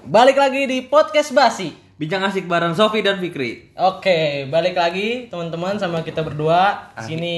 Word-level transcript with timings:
Balik 0.00 0.40
lagi 0.40 0.64
di 0.64 0.88
podcast 0.88 1.36
Basi. 1.36 1.76
Bincang 2.00 2.24
asik 2.24 2.48
bareng 2.48 2.72
Sofi 2.72 3.04
dan 3.04 3.20
Fikri. 3.20 3.76
Oke, 3.76 4.48
balik 4.48 4.72
lagi 4.72 5.28
teman-teman 5.28 5.76
sama 5.76 6.00
kita 6.00 6.24
berdua. 6.24 6.88
Di 6.96 7.12
Sini 7.12 7.34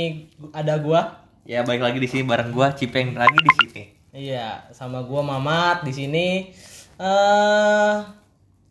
ada 0.54 0.78
gua. 0.78 1.26
Ya 1.42 1.66
balik 1.66 1.82
lagi 1.82 1.98
di 1.98 2.06
sini 2.06 2.22
bareng 2.22 2.54
gua 2.54 2.70
Cipeng 2.70 3.18
lagi 3.18 3.34
di 3.34 3.52
sini. 3.58 3.82
Iya, 4.14 4.70
sama 4.70 5.02
gua 5.02 5.26
Mamat 5.26 5.82
di 5.82 5.90
sini. 5.90 6.54
Eh 7.02 7.94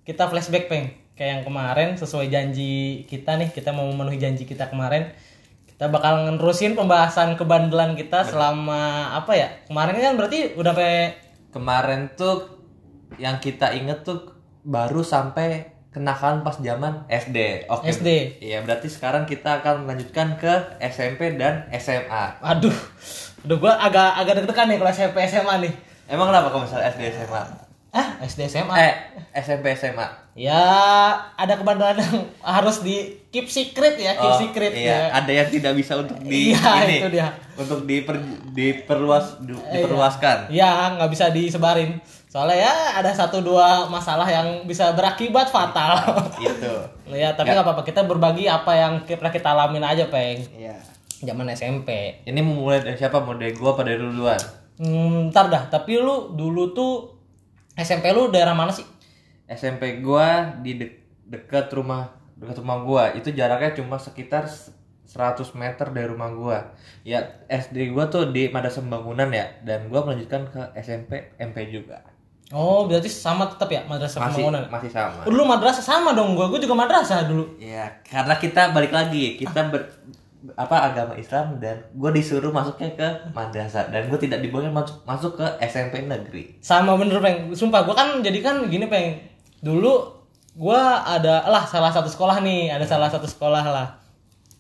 kita 0.08 0.32
flashback, 0.32 0.72
Peng. 0.72 0.88
Kayak 1.20 1.30
yang 1.36 1.44
kemarin 1.44 1.90
sesuai 2.00 2.32
janji 2.32 3.04
kita 3.12 3.36
nih, 3.36 3.52
kita 3.52 3.76
mau 3.76 3.84
memenuhi 3.92 4.16
janji 4.16 4.48
kita 4.48 4.72
kemarin. 4.72 5.12
Kita 5.68 5.92
bakal 5.92 6.32
nerusin 6.32 6.80
pembahasan 6.80 7.36
kebandelan 7.36 8.00
kita 8.00 8.24
selama 8.24 9.12
apa 9.20 9.36
ya? 9.36 9.52
Kemarin 9.68 10.00
kan 10.00 10.16
berarti 10.16 10.56
udah 10.56 10.72
sampai 10.72 10.94
Kemarin 11.52 12.08
tuh 12.16 12.61
yang 13.16 13.38
kita 13.38 13.72
inget 13.72 14.02
tuh 14.02 14.32
baru 14.62 15.02
sampai 15.02 15.66
kenakalan 15.90 16.40
pas 16.40 16.56
zaman 16.56 17.04
SD. 17.06 17.68
Oke. 17.68 17.92
SD. 17.92 18.40
Iya, 18.40 18.62
berarti 18.62 18.88
sekarang 18.88 19.26
kita 19.26 19.60
akan 19.60 19.84
melanjutkan 19.84 20.36
ke 20.36 20.54
SMP 20.80 21.36
dan 21.36 21.68
SMA. 21.74 22.40
aduh. 22.40 22.72
Aduh 23.42 23.58
gua 23.58 23.76
agak 23.76 24.16
agak 24.16 24.34
deg-degan 24.38 24.70
nih 24.70 24.78
kalau 24.78 24.92
SMP 24.92 25.18
SMA 25.26 25.56
nih. 25.60 25.74
Emang 26.08 26.28
kenapa 26.28 26.48
kalau 26.48 26.64
misalnya 26.64 26.88
SD 26.88 27.04
SMA? 27.18 27.44
Ah, 27.92 28.16
SD 28.22 28.48
SMA. 28.48 28.72
Eh, 28.78 28.94
SMP 29.36 29.76
SMA. 29.76 30.08
Ya, 30.32 30.64
ada 31.36 31.60
kebandelan 31.60 32.00
yang 32.00 32.16
harus 32.40 32.80
di 32.80 33.20
keep 33.28 33.52
secret 33.52 34.00
ya, 34.00 34.16
keep 34.16 34.32
Oh, 34.32 34.40
secret 34.40 34.72
iya. 34.72 35.12
ya. 35.12 35.20
Ada 35.20 35.32
yang 35.34 35.50
tidak 35.50 35.74
bisa 35.76 36.00
untuk 36.00 36.16
di 36.22 36.56
Iya, 36.56 36.88
ini, 36.88 36.98
itu 36.98 37.10
dia. 37.12 37.28
Untuk 37.54 37.84
diper, 37.84 38.16
diperluas 38.56 39.44
du- 39.44 39.60
diperluaskan. 39.60 40.48
Ya, 40.48 40.96
nggak 40.96 41.12
bisa 41.12 41.28
disebarin. 41.30 42.00
Soalnya 42.32 42.64
ya 42.64 42.74
ada 42.96 43.12
satu 43.12 43.44
dua 43.44 43.92
masalah 43.92 44.24
yang 44.24 44.64
bisa 44.64 44.96
berakibat 44.96 45.52
fatal. 45.52 46.00
Itu. 46.40 46.72
ya, 47.12 47.36
tapi 47.36 47.52
nggak 47.52 47.68
apa-apa. 47.68 47.84
Kita 47.84 48.08
berbagi 48.08 48.48
apa 48.48 48.72
yang 48.72 49.04
pernah 49.04 49.28
kita 49.30 49.52
alamin 49.52 49.84
aja, 49.84 50.08
Peng. 50.08 50.40
Iya. 50.56 50.80
Zaman 51.22 51.52
SMP. 51.52 52.24
Ini 52.24 52.40
mulai 52.40 52.80
dari 52.80 52.96
siapa? 52.96 53.20
Mau 53.20 53.36
dari 53.36 53.52
gua 53.52 53.76
apa 53.76 53.84
dari 53.84 54.00
lu 54.00 54.16
duluan? 54.16 54.40
Hmm, 54.80 55.28
ntar 55.30 55.52
dah, 55.52 55.68
tapi 55.68 56.00
lu 56.00 56.32
dulu 56.32 56.72
tuh 56.72 57.14
SMP 57.76 58.10
lu 58.10 58.32
daerah 58.32 58.56
mana 58.56 58.72
sih? 58.72 58.88
SMP 59.46 60.00
gua 60.00 60.56
di 60.58 60.80
de- 60.80 60.96
dekat 61.28 61.68
rumah 61.70 62.10
dekat 62.34 62.58
rumah 62.58 62.80
gua 62.80 63.04
itu 63.12 63.30
jaraknya 63.30 63.76
cuma 63.76 64.00
sekitar 64.00 64.48
s- 64.48 64.72
100 65.06 65.52
meter 65.54 65.92
dari 65.92 66.08
rumah 66.08 66.32
gua. 66.32 66.58
Ya 67.04 67.22
SD 67.46 67.92
gua 67.92 68.08
tuh 68.08 68.32
di 68.32 68.48
Madrasah 68.48 68.80
Pembangunan 68.80 69.28
ya 69.28 69.52
dan 69.62 69.86
gua 69.86 70.02
melanjutkan 70.02 70.48
ke 70.48 70.62
SMP 70.74 71.36
MP 71.38 71.68
juga. 71.70 72.02
Oh, 72.52 72.84
berarti 72.84 73.08
sama 73.08 73.48
tetap 73.48 73.72
ya 73.72 73.82
madrasah 73.88 74.20
Masih 74.28 74.44
pembangunan. 74.44 74.64
masih 74.68 74.92
sama. 74.92 75.24
Oh, 75.24 75.32
Dulu 75.32 75.44
madrasah 75.48 75.84
sama 75.84 76.12
dong 76.12 76.36
gua. 76.36 76.52
Gua 76.52 76.60
juga 76.60 76.76
madrasah 76.76 77.24
dulu. 77.26 77.48
Ya, 77.58 77.88
karena 78.04 78.36
kita 78.36 78.76
balik 78.76 78.92
lagi, 78.92 79.40
kita 79.40 79.72
ber 79.72 79.82
apa 80.58 80.90
agama 80.90 81.14
Islam 81.14 81.62
dan 81.62 81.78
gue 81.94 82.12
disuruh 82.18 82.50
masuknya 82.50 82.90
ke 82.98 83.08
madrasah 83.30 83.94
dan 83.94 84.10
gue 84.10 84.18
tidak 84.18 84.42
dibolehkan 84.42 84.74
masuk 84.74 84.98
masuk 85.06 85.32
ke 85.38 85.46
SMP 85.62 86.02
negeri. 86.02 86.58
sama 86.58 86.98
bener 86.98 87.22
peng 87.22 87.54
sumpah 87.54 87.86
gue 87.86 87.94
kan 87.94 88.26
jadi 88.26 88.42
kan 88.42 88.66
gini 88.66 88.90
peng 88.90 89.22
dulu 89.62 90.02
gue 90.58 90.82
ada 91.06 91.46
lah 91.46 91.62
salah 91.62 91.94
satu 91.94 92.10
sekolah 92.10 92.42
nih 92.42 92.74
ada 92.74 92.82
salah 92.82 93.06
satu 93.06 93.30
sekolah 93.30 93.62
lah 93.70 93.88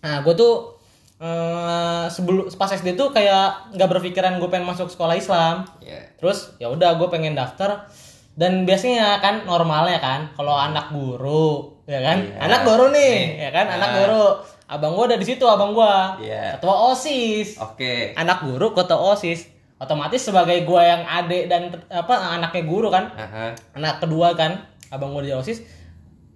nah 0.06 0.22
gue 0.22 0.34
tuh 0.38 0.78
eh, 1.22 2.05
sebelum 2.09 2.50
pas 2.52 2.66
SD 2.67 2.97
tuh 2.97 3.14
kayak 3.14 3.72
nggak 3.72 3.89
berpikiran 3.89 4.41
gue 4.41 4.50
pengen 4.50 4.66
masuk 4.66 4.89
sekolah 4.89 5.14
Islam 5.14 5.69
Ya. 5.78 6.02
terus 6.17 6.58
ya 6.58 6.67
udah 6.67 6.97
gue 6.97 7.08
pengen 7.08 7.38
daftar 7.38 7.86
dan 8.33 8.66
biasanya 8.66 9.22
kan 9.22 9.45
normalnya 9.45 10.02
kan 10.02 10.33
kalau 10.33 10.58
anak 10.58 10.89
guru 10.89 11.78
ya 11.86 12.02
kan 12.02 12.17
Iya. 12.19 12.38
anak 12.41 12.61
guru 12.66 12.89
nih 12.89 13.13
Nih. 13.38 13.44
ya 13.45 13.50
kan 13.52 13.66
anak 13.69 13.89
Nah. 13.89 13.97
guru 14.02 14.23
abang 14.66 14.94
gue 14.95 15.05
ada 15.05 15.17
di 15.19 15.28
situ 15.28 15.45
abang 15.45 15.72
gue 15.72 15.94
Iya. 16.25 16.57
ketua 16.57 16.90
osis 16.90 17.62
Oke. 17.62 18.17
anak 18.17 18.41
guru 18.41 18.73
ketua 18.73 18.97
osis 19.13 19.46
otomatis 19.78 20.22
sebagai 20.22 20.62
gua 20.62 20.85
yang 20.85 21.01
adik 21.01 21.50
dan 21.50 21.73
apa 21.90 22.38
anaknya 22.38 22.63
guru 22.63 22.94
kan 22.94 23.09
Aha. 23.13 23.50
anak 23.73 23.97
kedua 23.97 24.38
kan 24.38 24.62
abang 24.90 25.09
gua 25.09 25.22
di 25.22 25.34
osis 25.34 25.66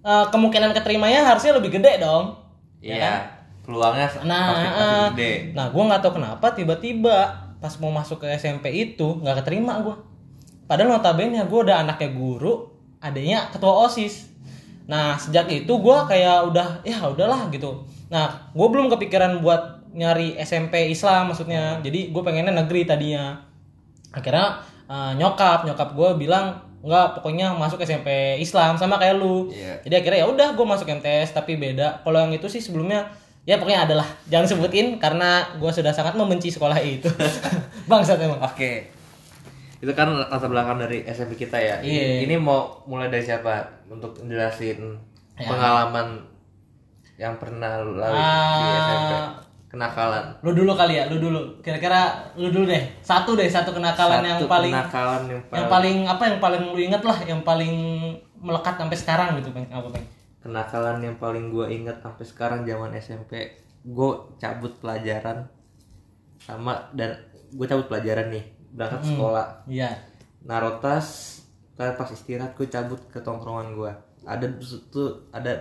eh, 0.02 0.24
kemungkinan 0.30 0.74
keterimanya 0.74 1.22
harusnya 1.22 1.54
lebih 1.54 1.74
gede 1.74 2.02
dong 2.02 2.34
Iya. 2.82 3.35
Peluangnya 3.66 4.06
nah 4.22 4.54
pasti 4.54 4.68
pasti 4.70 4.86
eh, 4.86 5.06
gede. 5.10 5.32
nah 5.58 5.66
gua 5.74 5.82
nggak 5.90 6.00
tahu 6.06 6.12
kenapa 6.22 6.46
tiba-tiba 6.54 7.16
pas 7.58 7.74
mau 7.82 7.90
masuk 7.90 8.22
ke 8.22 8.30
SMP 8.38 8.70
itu 8.70 9.18
nggak 9.20 9.42
keterima 9.42 9.82
gua. 9.82 9.98
Padahal 10.70 10.94
notabene 10.94 11.42
gua 11.50 11.60
udah 11.66 11.76
anaknya 11.82 12.14
guru 12.14 12.70
adanya 13.02 13.50
ketua 13.50 13.90
osis. 13.90 14.30
Nah 14.86 15.18
sejak 15.18 15.50
itu 15.50 15.72
gua 15.82 16.06
kayak 16.06 16.46
udah 16.54 16.86
ya 16.86 17.02
udahlah 17.10 17.50
gitu. 17.50 17.82
Nah 18.06 18.54
gua 18.54 18.70
belum 18.70 18.86
kepikiran 18.86 19.42
buat 19.42 19.76
nyari 19.96 20.36
SMP 20.38 20.92
Islam 20.92 21.32
maksudnya. 21.32 21.80
Jadi 21.80 22.12
gue 22.12 22.22
pengennya 22.22 22.52
negeri 22.52 22.84
tadinya. 22.84 23.40
Akhirnya 24.12 24.60
eh, 24.86 25.12
nyokap 25.16 25.64
nyokap 25.64 25.96
gue 25.96 26.10
bilang 26.20 26.60
nggak 26.86 27.18
pokoknya 27.18 27.56
masuk 27.56 27.82
SMP 27.82 28.38
Islam 28.38 28.76
sama 28.76 29.00
kayak 29.00 29.18
lu. 29.18 29.50
Iya. 29.50 29.82
jadi 29.82 29.94
akhirnya 30.04 30.20
ya 30.22 30.26
udah 30.30 30.48
gue 30.54 30.66
masuk 30.68 30.86
MTS 30.86 31.34
tapi 31.34 31.56
beda. 31.56 32.04
Kalau 32.04 32.28
yang 32.28 32.36
itu 32.36 32.46
sih 32.46 32.62
sebelumnya 32.62 33.08
ya 33.46 33.56
pokoknya 33.56 33.86
adalah 33.86 34.04
jangan 34.26 34.44
sebutin 34.44 34.98
karena 34.98 35.40
gue 35.54 35.70
sudah 35.70 35.88
sangat 35.88 36.12
membenci 36.12 36.50
sekolah 36.50 36.76
itu 36.76 37.06
bangsat 37.88 38.18
emang 38.18 38.42
Oke. 38.42 38.90
Itu 39.76 39.92
kan 39.92 40.08
latar 40.10 40.48
belakang 40.48 40.76
dari 40.78 41.04
SMP 41.04 41.36
kita 41.36 41.54
ya. 41.54 41.76
Iya. 41.78 42.24
Ini 42.24 42.34
mau 42.36 42.82
mulai 42.84 43.06
dari 43.06 43.22
siapa 43.22 43.62
untuk 43.86 44.18
jelasin 44.20 44.98
Ya. 45.36 45.44
pengalaman 45.46 46.16
yang 47.14 47.36
pernah 47.36 47.76
lu 47.78 47.94
lalui 47.94 48.16
di 48.16 48.24
Ah. 48.24 48.80
SMP? 48.80 49.12
Kenakalan. 49.66 50.24
lu 50.40 50.50
dulu 50.50 50.72
kali 50.72 50.96
ya 50.96 51.04
lu 51.04 51.20
dulu 51.20 51.60
kira-kira 51.60 52.08
lu 52.32 52.48
dulu 52.48 52.64
deh 52.64 52.80
satu 52.98 53.36
deh 53.36 53.44
satu 53.44 53.70
kenakalan 53.70 54.24
yang 54.24 54.40
Satu 54.40 54.48
paling 54.48 54.72
kenakalan 54.72 55.22
yang 55.28 55.40
paling, 55.42 55.52
yang 55.52 55.66
paling 55.68 55.96
apa 56.08 56.22
yang 56.24 56.38
paling 56.40 56.62
lu 56.64 56.78
inget 56.80 57.02
lah 57.04 57.18
yang 57.22 57.40
paling 57.42 57.74
melekat 58.38 58.74
sampai 58.74 58.96
sekarang 58.96 59.28
gitu 59.36 59.52
peng 59.52 59.68
apa 59.68 59.84
peng 59.90 60.00
kenakalan 60.38 61.00
yang 61.00 61.16
paling 61.16 61.48
gue 61.48 61.66
ingat 61.68 61.98
sampai 61.98 62.24
sekarang 62.24 62.60
zaman 62.62 62.92
SMP 62.94 63.54
gue 63.82 64.10
cabut 64.36 64.72
pelajaran 64.76 65.46
sama 66.38 66.90
dan 66.92 67.16
gue 67.48 67.66
cabut 67.66 67.86
pelajaran 67.86 68.28
nih 68.28 68.44
berangkat 68.70 69.00
Hmm. 69.02 69.10
sekolah. 69.10 69.46
iya. 69.66 69.90
Naruh 70.42 70.78
tas 70.78 71.40
kan 71.74 71.92
pas 71.92 72.08
istirahat 72.08 72.54
gue 72.54 72.66
cabut 72.66 73.00
ke 73.06 73.18
tongkrongan 73.18 73.72
gue 73.72 73.92
ada 74.22 74.46
situ 74.58 75.02
ada 75.30 75.52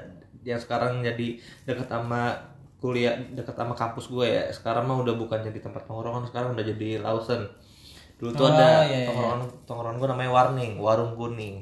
yang 0.41 0.57
sekarang 0.57 1.01
jadi 1.01 1.37
dekat 1.63 1.85
sama 1.85 2.33
kuliah 2.77 3.17
dekat 3.31 3.53
sama 3.53 3.73
kampus 3.73 4.07
gue 4.07 4.25
ya. 4.25 4.43
Sekarang 4.49 4.85
mah 4.85 4.97
udah 4.97 5.13
bukan 5.13 5.41
jadi 5.41 5.59
tempat 5.59 5.83
tongkrongan 5.83 6.25
sekarang 6.25 6.53
udah 6.53 6.65
jadi 6.65 6.99
Lawson 6.99 7.45
dulu 8.15 8.31
tuh 8.31 8.43
Oh, 8.43 8.49
ada 8.49 8.85
iya, 8.85 9.03
iya, 9.03 9.05
tongkrongan 9.05 9.39
tongkrongan 9.65 9.97
gue 9.97 10.07
namanya 10.07 10.31
warning 10.31 10.73
warung 10.77 11.13
kuning. 11.13 11.55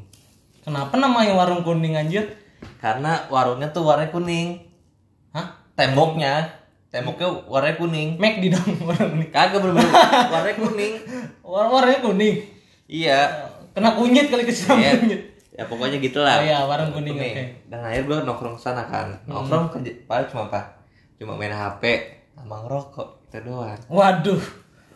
Kenapa 0.62 0.94
namanya 0.96 1.34
warung 1.34 1.62
kuning 1.62 1.94
anjir 1.94 2.28
karena 2.78 3.26
warungnya 3.28 3.70
tuh 3.70 3.84
warnanya 3.84 4.12
kuning. 4.12 4.60
Hah? 5.32 5.48
Temboknya. 5.74 6.48
Temboknya 6.90 7.28
warnanya 7.46 7.78
kuning. 7.78 8.10
Mac 8.18 8.38
di 8.38 8.50
dong 8.50 8.66
warung 8.88 9.12
kuning. 9.18 9.30
Kagak 9.30 9.60
bener 9.62 9.84
warnanya 10.30 10.56
kuning. 10.58 10.94
War 11.42 11.68
warnanya 11.68 12.00
kuning. 12.02 12.36
Iya. 12.86 13.20
Kena 13.74 13.98
kunyit 13.98 14.30
kali 14.30 14.44
kesiram 14.44 14.78
Iya. 14.78 14.98
kunyit. 14.98 15.22
Ya 15.54 15.64
pokoknya 15.70 16.02
gitulah. 16.02 16.42
Oh 16.42 16.44
iya, 16.44 16.66
warung 16.66 16.90
kuning, 16.90 17.14
oke. 17.14 17.44
dan 17.70 17.86
akhirnya 17.86 18.06
gue 18.10 18.18
nongkrong 18.26 18.58
sana 18.58 18.90
kan. 18.90 19.14
Nongkrong 19.26 19.70
ke 19.70 20.06
paling 20.06 20.26
cuma 20.26 20.50
apa? 20.50 20.82
Cuma 21.22 21.38
main 21.38 21.54
hp 21.54 21.84
sama 22.34 22.66
ngerokok 22.66 23.30
itu 23.30 23.38
doang. 23.46 23.78
Waduh. 23.86 24.42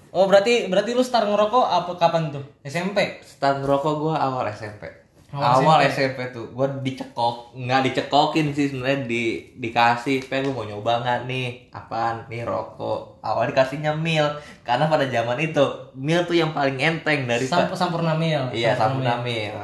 Oh 0.09 0.25
berarti 0.25 0.65
berarti 0.65 0.97
lu 0.97 1.05
start 1.05 1.29
ngerokok 1.29 1.61
apa 1.61 1.91
kapan 1.95 2.33
tuh? 2.33 2.41
SMP 2.65 3.21
start 3.21 3.61
ngerokok 3.61 3.93
gue 4.01 4.15
awal 4.17 4.49
SMP 4.49 4.81
Awal 5.27 5.59
awal 5.59 5.79
SMP, 5.91 6.23
tuh 6.31 6.55
gue 6.55 6.67
dicekok 6.87 7.51
nggak 7.51 7.91
dicekokin 7.91 8.55
sih 8.55 8.71
sebenarnya 8.71 9.03
di 9.11 9.43
dikasih 9.59 10.23
pengen 10.31 10.47
gue 10.47 10.53
mau 10.55 10.63
nyoba 10.63 11.03
nggak 11.03 11.19
nih? 11.27 11.67
Apaan? 11.75 12.31
Nih 12.31 12.47
rokok. 12.47 13.19
Awal 13.19 13.51
dikasihnya 13.51 13.91
mil 13.91 14.23
karena 14.63 14.87
pada 14.87 15.03
zaman 15.11 15.35
itu 15.43 15.91
mil 15.99 16.23
tuh 16.23 16.31
yang 16.39 16.55
paling 16.55 16.79
enteng 16.79 17.27
dari 17.27 17.43
Samp 17.43 17.75
sampurna 17.75 18.15
mil. 18.15 18.39
Iya 18.55 18.79
sampurna 18.79 19.19
mil. 19.19 19.55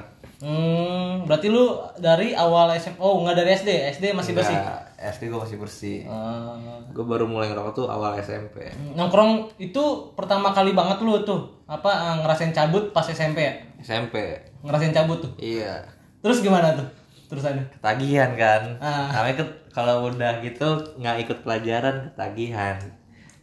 hmm 0.44 1.24
berarti 1.24 1.48
lu 1.48 1.80
dari 1.96 2.36
awal 2.36 2.76
SMP 2.76 3.00
oh 3.00 3.24
nggak 3.24 3.40
dari 3.40 3.56
SD 3.56 3.70
SD 3.96 4.12
masih 4.12 4.36
bersih? 4.36 4.60
Nggak, 4.60 4.84
SD 5.16 5.22
gue 5.32 5.40
masih 5.40 5.56
bersih. 5.56 5.98
Ah. 6.04 6.60
gue 6.92 7.06
baru 7.08 7.24
mulai 7.24 7.48
ngerokok 7.48 7.72
tuh 7.72 7.88
awal 7.88 8.20
SMP 8.20 8.68
nongkrong 9.00 9.56
itu 9.64 10.12
pertama 10.20 10.52
kali 10.52 10.76
banget 10.76 11.00
lu 11.00 11.24
tuh 11.24 11.48
apa 11.64 11.88
eh, 11.88 12.16
ngerasain 12.20 12.52
cabut 12.52 12.92
pas 12.92 13.08
SMP 13.08 13.40
ya? 13.40 13.54
SMP 13.80 14.20
ngerasain 14.64 14.96
cabut 14.96 15.20
tuh. 15.20 15.32
Iya. 15.38 15.84
Terus 16.24 16.40
gimana 16.40 16.72
tuh? 16.74 16.88
Terusannya 17.28 17.68
ketagihan 17.76 18.32
kan. 18.40 18.64
Ah. 18.80 19.12
namanya 19.12 19.44
kalau 19.76 20.08
udah 20.08 20.40
gitu 20.40 20.96
nggak 20.98 21.28
ikut 21.28 21.38
pelajaran 21.44 22.16
ketagihan. 22.16 22.80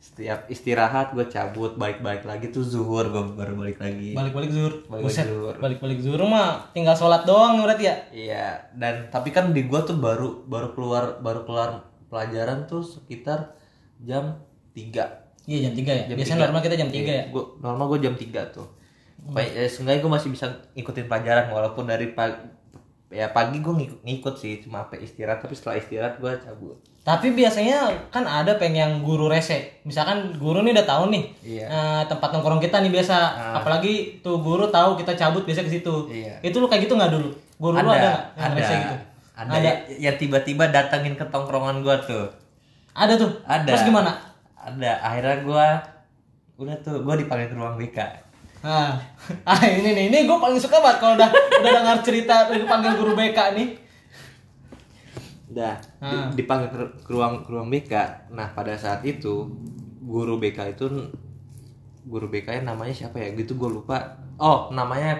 Setiap 0.00 0.48
istirahat 0.48 1.12
gue 1.12 1.28
cabut 1.28 1.76
balik-balik 1.76 2.24
lagi 2.24 2.48
tuh 2.48 2.64
zuhur 2.64 3.04
gue 3.12 3.36
baru 3.36 3.52
balik 3.52 3.76
lagi. 3.84 4.16
Balik-balik 4.16 4.48
zuhur. 4.48 4.74
Balik-balik 4.88 5.28
zuhur. 5.28 5.54
balik-balik 5.60 5.98
zuhur 6.00 6.20
mah 6.24 6.72
tinggal 6.72 6.96
sholat 6.96 7.28
doang 7.28 7.60
berarti 7.60 7.84
ya? 7.84 7.96
Iya 8.08 8.46
dan 8.72 9.12
tapi 9.12 9.28
kan 9.28 9.52
di 9.52 9.68
gue 9.68 9.80
tuh 9.84 10.00
baru 10.00 10.48
baru 10.48 10.72
keluar 10.72 11.20
baru 11.20 11.44
keluar 11.44 11.84
pelajaran 12.08 12.64
tuh 12.64 12.80
sekitar 12.80 13.54
jam 14.00 14.40
3 14.72 15.46
iya 15.46 15.58
jam 15.68 15.74
3 15.76 15.84
ya? 15.84 16.04
Jam 16.08 16.16
biasanya 16.16 16.36
tiga. 16.36 16.44
normal 16.48 16.60
kita 16.64 16.76
jam 16.80 16.90
3 16.90 16.96
ya? 16.96 17.24
Gua, 17.28 17.44
normal 17.60 17.84
gue 17.96 17.98
jam 18.08 18.14
3 18.16 18.56
tuh 18.56 18.66
Kayak, 19.22 19.50
ya, 19.54 19.66
seenggaknya 19.66 20.00
gue 20.00 20.12
masih 20.12 20.28
bisa 20.28 20.46
ngikutin 20.72 21.06
pelajaran 21.06 21.46
walaupun 21.48 21.84
dari 21.84 22.10
pagi 22.10 22.40
ya 23.10 23.26
pagi 23.28 23.58
gue 23.58 23.74
ngikut, 23.74 24.00
ngikut 24.00 24.34
sih 24.34 24.62
cuma 24.62 24.80
apa 24.80 24.94
istirahat 24.94 25.38
tapi 25.38 25.52
setelah 25.52 25.76
istirahat 25.76 26.14
gue 26.16 26.30
cabut. 26.38 26.78
Tapi 27.00 27.32
biasanya 27.32 27.90
kan 28.06 28.22
ada 28.22 28.54
peng 28.54 28.70
yang 28.72 29.00
guru 29.00 29.26
rese. 29.26 29.82
Misalkan 29.82 30.36
guru 30.36 30.60
nih 30.60 30.72
udah 30.72 30.86
tahu 30.86 31.04
nih 31.10 31.24
Iya. 31.42 31.66
eh, 31.66 32.02
tempat 32.06 32.30
nongkrong 32.30 32.60
kita 32.60 32.78
nih 32.78 32.92
biasa. 32.92 33.16
Apalagi 33.56 33.92
tuh 34.20 34.38
guru 34.38 34.68
tahu 34.68 34.94
kita 34.94 35.12
cabut 35.14 35.42
biasa 35.42 35.60
ke 35.60 35.72
situ. 35.72 35.94
Iya. 36.08 36.38
itu 36.40 36.56
lu 36.56 36.66
kayak 36.66 36.86
gitu 36.86 36.94
nggak 36.94 37.10
dulu? 37.10 37.28
Guru 37.56 37.74
lu 37.74 37.82
ada 37.82 37.90
nggak 37.90 38.14
yang 38.36 38.46
ada. 38.46 38.56
rese 38.56 38.74
gitu? 38.76 38.96
Ada, 39.34 39.56
ya- 39.58 39.80
yang 40.00 40.16
tiba-tiba 40.16 40.64
datangin 40.68 41.14
ke 41.14 41.24
tongkrongan 41.26 41.80
gue 41.80 41.96
tuh. 42.04 42.26
Ada 42.92 43.16
tuh? 43.16 43.30
Ada. 43.42 43.74
Terus 43.74 43.84
gimana? 43.84 44.12
Ada. 44.54 44.92
Akhirnya 45.02 45.36
gue 45.40 45.66
udah 46.60 46.76
tuh 46.78 47.00
gue 47.00 47.14
dipanggil 47.16 47.48
ke 47.48 47.56
ruang 47.56 47.74
BK 47.74 47.98
Nah, 48.60 48.92
ah 49.48 49.62
ini 49.64 49.90
nih, 49.90 50.04
ini 50.06 50.18
gue 50.22 50.36
paling 50.36 50.56
suka 50.56 50.78
banget 50.78 50.98
kalau 50.98 51.14
udah 51.14 51.30
udah 51.30 51.70
dengar 51.72 51.96
cerita 52.00 52.34
dipanggil 52.46 52.92
guru 52.94 53.12
BK 53.14 53.38
nih. 53.54 53.68
udah 55.50 55.74
di- 55.74 55.98
Ah. 55.98 56.30
dipanggil 56.30 56.68
ke, 56.68 56.78
ke 57.00 57.10
ruang 57.10 57.42
ke 57.42 57.50
ruang 57.50 57.66
BK 57.68 57.90
nah 58.30 58.46
pada 58.48 58.70
saat 58.76 59.02
itu 59.02 59.50
guru 60.00 60.38
BK 60.38 60.70
itu 60.70 60.86
guru 62.04 62.28
BK 62.28 62.54
nya 62.56 62.70
namanya 62.70 62.94
siapa 62.94 63.18
ya 63.18 63.34
gitu 63.34 63.56
gue 63.56 63.66
lupa 63.68 63.98
oh 64.36 64.70
namanya 64.70 65.18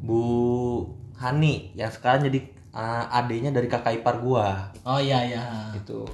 Bu 0.00 0.80
Hani 1.14 1.68
yang 1.74 1.92
sekarang 1.92 2.24
jadi 2.24 2.40
uh, 2.70 3.12
adenya 3.12 3.50
dari 3.50 3.68
kakak 3.68 4.00
ipar 4.00 4.16
gua 4.18 4.72
Oh 4.80 4.96
iya 4.96 5.20
iya. 5.22 5.44
gitu 5.74 6.08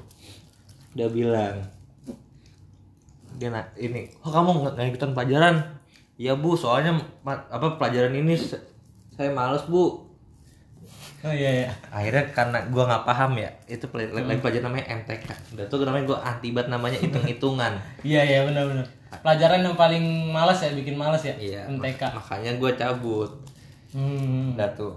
dia 0.92 1.06
bilang 1.06 1.62
dia 3.32 3.48
na- 3.48 3.70
ini 3.76 4.10
oh 4.18 4.30
kamu 4.30 4.50
nggak 4.56 4.72
nggak 4.74 4.88
ikutan 4.90 5.12
pelajaran 5.12 5.54
iya 6.16 6.32
bu 6.34 6.56
soalnya 6.56 6.92
apa 7.24 7.76
pelajaran 7.76 8.14
ini 8.14 8.34
saya 9.12 9.30
males 9.32 9.64
bu 9.66 10.04
Oh 11.24 11.32
iya 11.34 11.50
iya. 11.64 11.68
akhirnya 11.90 12.30
karena 12.30 12.58
gua 12.70 12.86
nggak 12.86 13.04
paham 13.04 13.34
ya 13.34 13.50
itu 13.66 13.82
pel- 13.88 14.12
lagi 14.14 14.38
pelajaran 14.38 14.70
namanya 14.70 14.86
MTK 14.94 15.26
udah 15.56 15.64
tuh 15.66 15.82
namanya 15.82 16.04
gua 16.06 16.18
anti 16.22 16.48
banget 16.54 16.68
namanya 16.70 16.98
hitung 17.02 17.24
hitungan 17.24 17.72
Iya 18.06 18.20
iya 18.22 18.38
benar 18.46 18.64
benar. 18.70 18.86
Pelajaran 19.24 19.64
yang 19.64 19.74
paling 19.74 20.04
males 20.30 20.60
ya, 20.60 20.70
bikin 20.70 20.94
males 20.94 21.22
ya. 21.24 21.34
iya 21.34 21.60
MTK. 21.66 21.98
mak- 21.98 22.14
makanya 22.22 22.50
gua 22.56 22.70
cabut 22.72 23.30
Hmm. 23.90 24.52
udah 24.54 24.68
tuh 24.76 24.92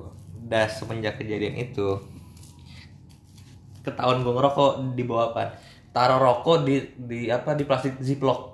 udah 0.46 0.68
semenjak 0.68 1.16
kejadian 1.18 1.56
itu 1.58 1.88
ketahuan 3.82 4.22
gua 4.22 4.34
ngerokok 4.38 4.72
di 4.94 5.04
bawah 5.08 5.32
apa 5.32 5.56
taruh 5.90 6.20
rokok 6.20 6.68
di 6.68 6.76
di 7.00 7.20
apa 7.32 7.56
di 7.56 7.64
plastik 7.64 7.98
ziplock 8.00 8.49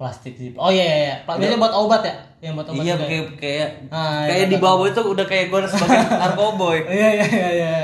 Plastik 0.00 0.32
zip. 0.32 0.56
Oh 0.56 0.68
iya 0.68 0.80
iya. 0.80 0.96
iya. 0.98 1.14
Pla- 1.22 1.36
Biasanya 1.36 1.60
buat 1.60 1.74
obat 1.76 2.00
ya? 2.00 2.14
Yang 2.40 2.52
buat 2.56 2.66
obat 2.66 2.80
iya 2.80 2.94
ya? 2.94 3.04
kayak 3.04 3.24
kayak 3.36 3.68
Ah, 3.92 4.24
kayak 4.24 4.38
iya, 4.38 4.46
di 4.48 4.56
bawah 4.56 4.86
itu 4.86 5.00
udah 5.04 5.26
kayak 5.26 5.46
gue 5.46 5.60
sebagai 5.66 6.00
narkoboy 6.24 6.78
Iya 6.82 7.08
iya 7.12 7.26
iya 7.28 7.48
iya. 7.52 7.74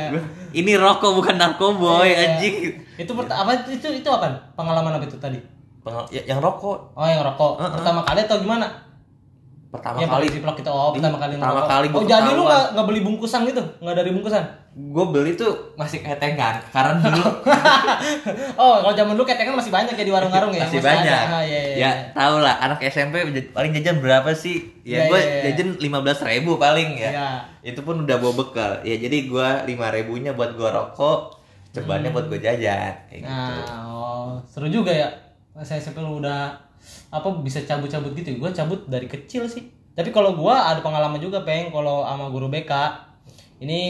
ini 0.50 0.72
rokok 0.74 1.12
bukan 1.12 1.36
narkoboy 1.36 2.02
Iya, 2.02 2.16
iya. 2.16 2.28
anjing 2.32 2.54
Itu 2.96 3.12
pert- 3.12 3.28
apa 3.30 3.52
itu 3.68 3.88
itu 3.92 4.08
apa? 4.08 4.32
Pengalaman 4.54 4.96
apa 4.96 5.04
itu 5.04 5.16
tadi? 5.16 5.36
Pengal- 5.78 6.08
ya- 6.08 6.24
yang 6.26 6.40
rokok 6.40 6.96
Oh 6.96 7.04
yang 7.04 7.20
rokok. 7.22 7.60
Pertama 7.60 8.00
kali 8.02 8.20
atau 8.22 8.40
gimana? 8.40 8.66
pertama 9.66 9.98
yang 9.98 10.08
kali 10.08 10.26
ziplock 10.30 10.56
itu 10.56 10.70
oh 10.70 10.88
pertama 10.90 11.20
kali 11.20 11.36
pertama 11.36 11.52
ngerokok. 11.52 11.68
kali 11.68 11.86
Oh 11.92 12.04
jadi 12.06 12.28
lu 12.32 12.42
nggak 12.42 12.64
nggak 12.72 12.86
beli 12.86 13.00
bungkusan 13.02 13.40
gitu? 13.44 13.60
Nggak 13.76 13.94
dari 13.94 14.10
bungkusan? 14.10 14.44
Gue 14.76 15.04
beli 15.08 15.32
tuh 15.32 15.72
masih 15.72 16.04
ketengan 16.04 16.60
karena 16.68 17.00
dulu 17.00 17.24
oh 18.60 18.84
kalau 18.84 18.92
zaman 18.92 19.16
dulu 19.16 19.24
ketengan 19.24 19.56
masih 19.56 19.72
banyak 19.72 19.96
ya 19.96 20.04
di 20.04 20.12
warung-warung 20.12 20.52
ya? 20.52 20.68
masih 20.68 20.84
ada. 20.84 20.88
banyak 20.92 21.22
Ah, 21.26 21.40
iya, 21.40 21.60
iya, 21.64 21.72
ya 21.72 21.76
iya. 21.80 21.90
tau 22.12 22.36
lah 22.38 22.60
anak 22.60 22.84
SMP 22.84 23.24
paling 23.56 23.72
jajan 23.72 24.04
berapa 24.04 24.28
sih 24.36 24.60
ya 24.84 25.08
Iya, 25.08 25.08
gue 25.08 25.16
iya, 25.18 25.28
iya. 25.32 25.42
jajan 25.56 25.68
lima 25.80 26.04
belas 26.04 26.20
ribu 26.20 26.60
paling 26.60 26.92
ya 26.92 27.08
Iya. 27.08 27.28
itu 27.72 27.80
pun 27.80 28.04
udah 28.04 28.16
bawa 28.20 28.34
bekal 28.36 28.72
ya 28.84 29.00
jadi 29.00 29.16
gue 29.24 29.48
lima 29.64 29.88
ribunya 29.88 30.36
buat 30.36 30.52
gue 30.52 30.68
rokok 30.68 31.40
cebannya 31.72 32.12
buat 32.12 32.28
gue 32.28 32.36
jajan 32.36 32.92
kayak 33.08 33.20
gitu 33.24 33.32
Nah, 33.32 33.80
oh, 33.88 34.28
seru 34.44 34.68
juga 34.68 34.92
ya. 34.92 35.08
Saya 35.56 35.80
SMP 35.80 36.00
lu 36.00 36.20
udah 36.20 36.52
apa 37.08 37.28
bisa 37.40 37.64
cabut-cabut 37.64 38.12
gitu. 38.12 38.36
Gua 38.36 38.48
cabut 38.48 38.84
dari 38.86 39.08
kecil 39.08 39.44
sih. 39.44 39.64
Tapi 39.92 40.08
kalau 40.08 40.36
gua 40.36 40.68
ada 40.68 40.80
pengalaman 40.80 41.16
juga, 41.16 41.40
Peng, 41.44 41.68
kalau 41.68 42.04
sama 42.04 42.28
guru 42.28 42.48
BK. 42.48 42.72
Ini 43.60 43.80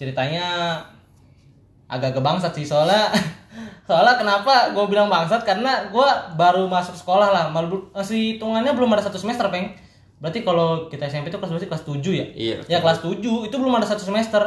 ceritanya 0.00 0.80
agak-agak 1.92 2.24
bangsat 2.24 2.52
sih 2.56 2.64
soalnya 2.64 3.12
soalnya 3.88 4.16
kenapa 4.16 4.72
gue 4.72 4.84
bilang 4.88 5.12
bangsat? 5.12 5.44
Karena 5.44 5.92
gua 5.92 6.32
baru 6.40 6.64
masuk 6.64 6.96
sekolah 6.96 7.28
lah 7.28 7.44
masih 7.92 8.40
hitungannya 8.40 8.72
belum 8.72 8.96
ada 8.96 9.04
satu 9.04 9.20
semester 9.20 9.44
peng. 9.52 9.76
Berarti 10.20 10.40
kalau 10.40 10.88
kita 10.88 11.04
SMP 11.08 11.28
itu 11.28 11.36
kelas 11.36 11.52
berarti 11.52 11.68
kelas 11.68 11.84
7 11.84 12.00
ya? 12.12 12.26
Iya, 12.32 12.56
ya 12.64 12.78
kelas 12.80 13.04
7 13.04 13.20
itu 13.20 13.56
belum 13.56 13.76
ada 13.76 13.84
satu 13.84 14.00
semester. 14.00 14.40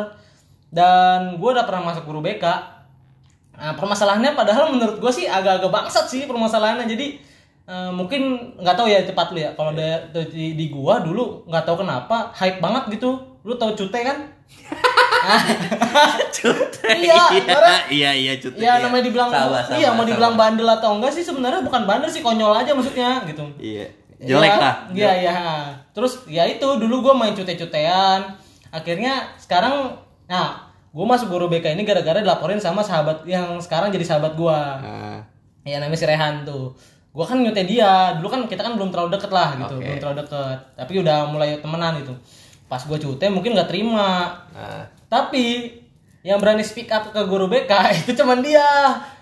Dan 0.74 1.38
gue 1.38 1.50
udah 1.54 1.70
pernah 1.70 1.94
masuk 1.94 2.10
guru 2.10 2.26
BK 2.26 2.46
nah, 3.54 3.78
permasalahannya 3.78 4.34
padahal 4.34 4.74
menurut 4.74 4.98
gue 4.98 5.12
sih 5.14 5.30
agak-agak 5.30 5.70
bangsat 5.70 6.06
sih 6.10 6.26
permasalahannya. 6.26 6.90
Jadi 6.90 7.20
eh, 7.70 7.92
mungkin 7.94 8.54
nggak 8.58 8.76
tahu 8.80 8.88
ya 8.90 9.06
cepat 9.06 9.34
lu 9.36 9.40
ya. 9.44 9.52
Kalau 9.54 9.76
Iya. 9.76 10.10
da- 10.10 10.30
di, 10.30 10.58
di 10.58 10.66
gua 10.74 11.04
dulu 11.04 11.46
nggak 11.46 11.66
tahu 11.68 11.84
kenapa 11.84 12.32
hype 12.34 12.64
banget 12.64 12.98
gitu. 12.98 13.18
Lu 13.44 13.54
tahu 13.60 13.76
cute 13.76 13.92
kan 14.02 14.18
Cute. 16.36 16.84
Iya, 16.84 17.24
karena- 17.42 17.84
iya 17.88 18.12
iya 18.12 18.34
cute. 18.36 18.58
ya 18.58 18.78
namanya 18.78 19.04
dibilang 19.04 19.30
Sama, 19.30 19.60
sama, 19.62 19.76
iya 19.76 19.90
mau 19.90 20.02
sama. 20.02 20.10
dibilang 20.10 20.34
bandel 20.36 20.68
atau 20.68 20.90
enggak 20.94 21.12
sih 21.12 21.22
sebenarnya 21.22 21.62
bukan 21.62 21.84
bandel 21.84 22.08
sih 22.08 22.20
konyol 22.20 22.52
aja 22.54 22.72
maksudnya 22.72 23.24
gitu 23.24 23.44
Iya. 23.58 23.88
Jelek 24.20 24.50
Iya, 24.50 24.56
lah. 24.58 24.76
Iya, 24.90 25.12
iya. 25.18 25.36
Terus 25.92 26.24
ya 26.26 26.44
itu 26.46 26.64
dulu 26.78 27.02
gue 27.02 27.14
main 27.14 27.32
cute-cutean. 27.34 28.24
Akhirnya 28.70 29.36
sekarang 29.36 30.00
nah, 30.26 30.64
gue 30.90 31.06
masuk 31.06 31.28
guru 31.30 31.48
BK 31.48 31.72
ini 31.72 31.84
gara-gara 31.84 32.18
dilaporin 32.18 32.56
sama 32.56 32.80
sahabat 32.80 33.24
yang 33.24 33.60
sekarang 33.60 33.90
jadi 33.90 34.06
sahabat 34.06 34.34
gue. 34.34 34.60
Nah, 34.80 35.20
Ya 35.64 35.80
namanya 35.80 35.96
si 35.98 36.06
Rehan 36.06 36.44
tuh. 36.44 36.72
Gue 37.10 37.24
kan 37.24 37.36
nyute 37.38 37.64
dia. 37.64 38.16
Dulu 38.16 38.28
kan 38.30 38.42
kita 38.46 38.60
kan 38.62 38.74
belum 38.74 38.90
terlalu 38.90 39.12
deket 39.14 39.28
lah 39.30 39.56
gitu, 39.56 39.76
Oke. 39.76 39.86
belum 39.86 39.98
terlalu 39.98 40.18
deket. 40.22 40.58
Tapi 40.74 40.92
udah 40.98 41.18
mulai 41.26 41.50
temenan 41.58 42.00
gitu. 42.00 42.16
Pas 42.66 42.80
gue 42.80 42.98
cute 42.98 43.28
mungkin 43.28 43.52
nggak 43.54 43.68
terima. 43.68 44.40
nah. 44.50 44.84
Tapi 45.14 45.46
yang 46.22 46.40
berani 46.40 46.64
speak 46.64 46.90
up 46.90 47.06
ke 47.06 47.22
guru 47.24 47.46
BK 47.46 47.70
itu 48.02 48.12
cuman 48.16 48.40
dia. 48.40 48.66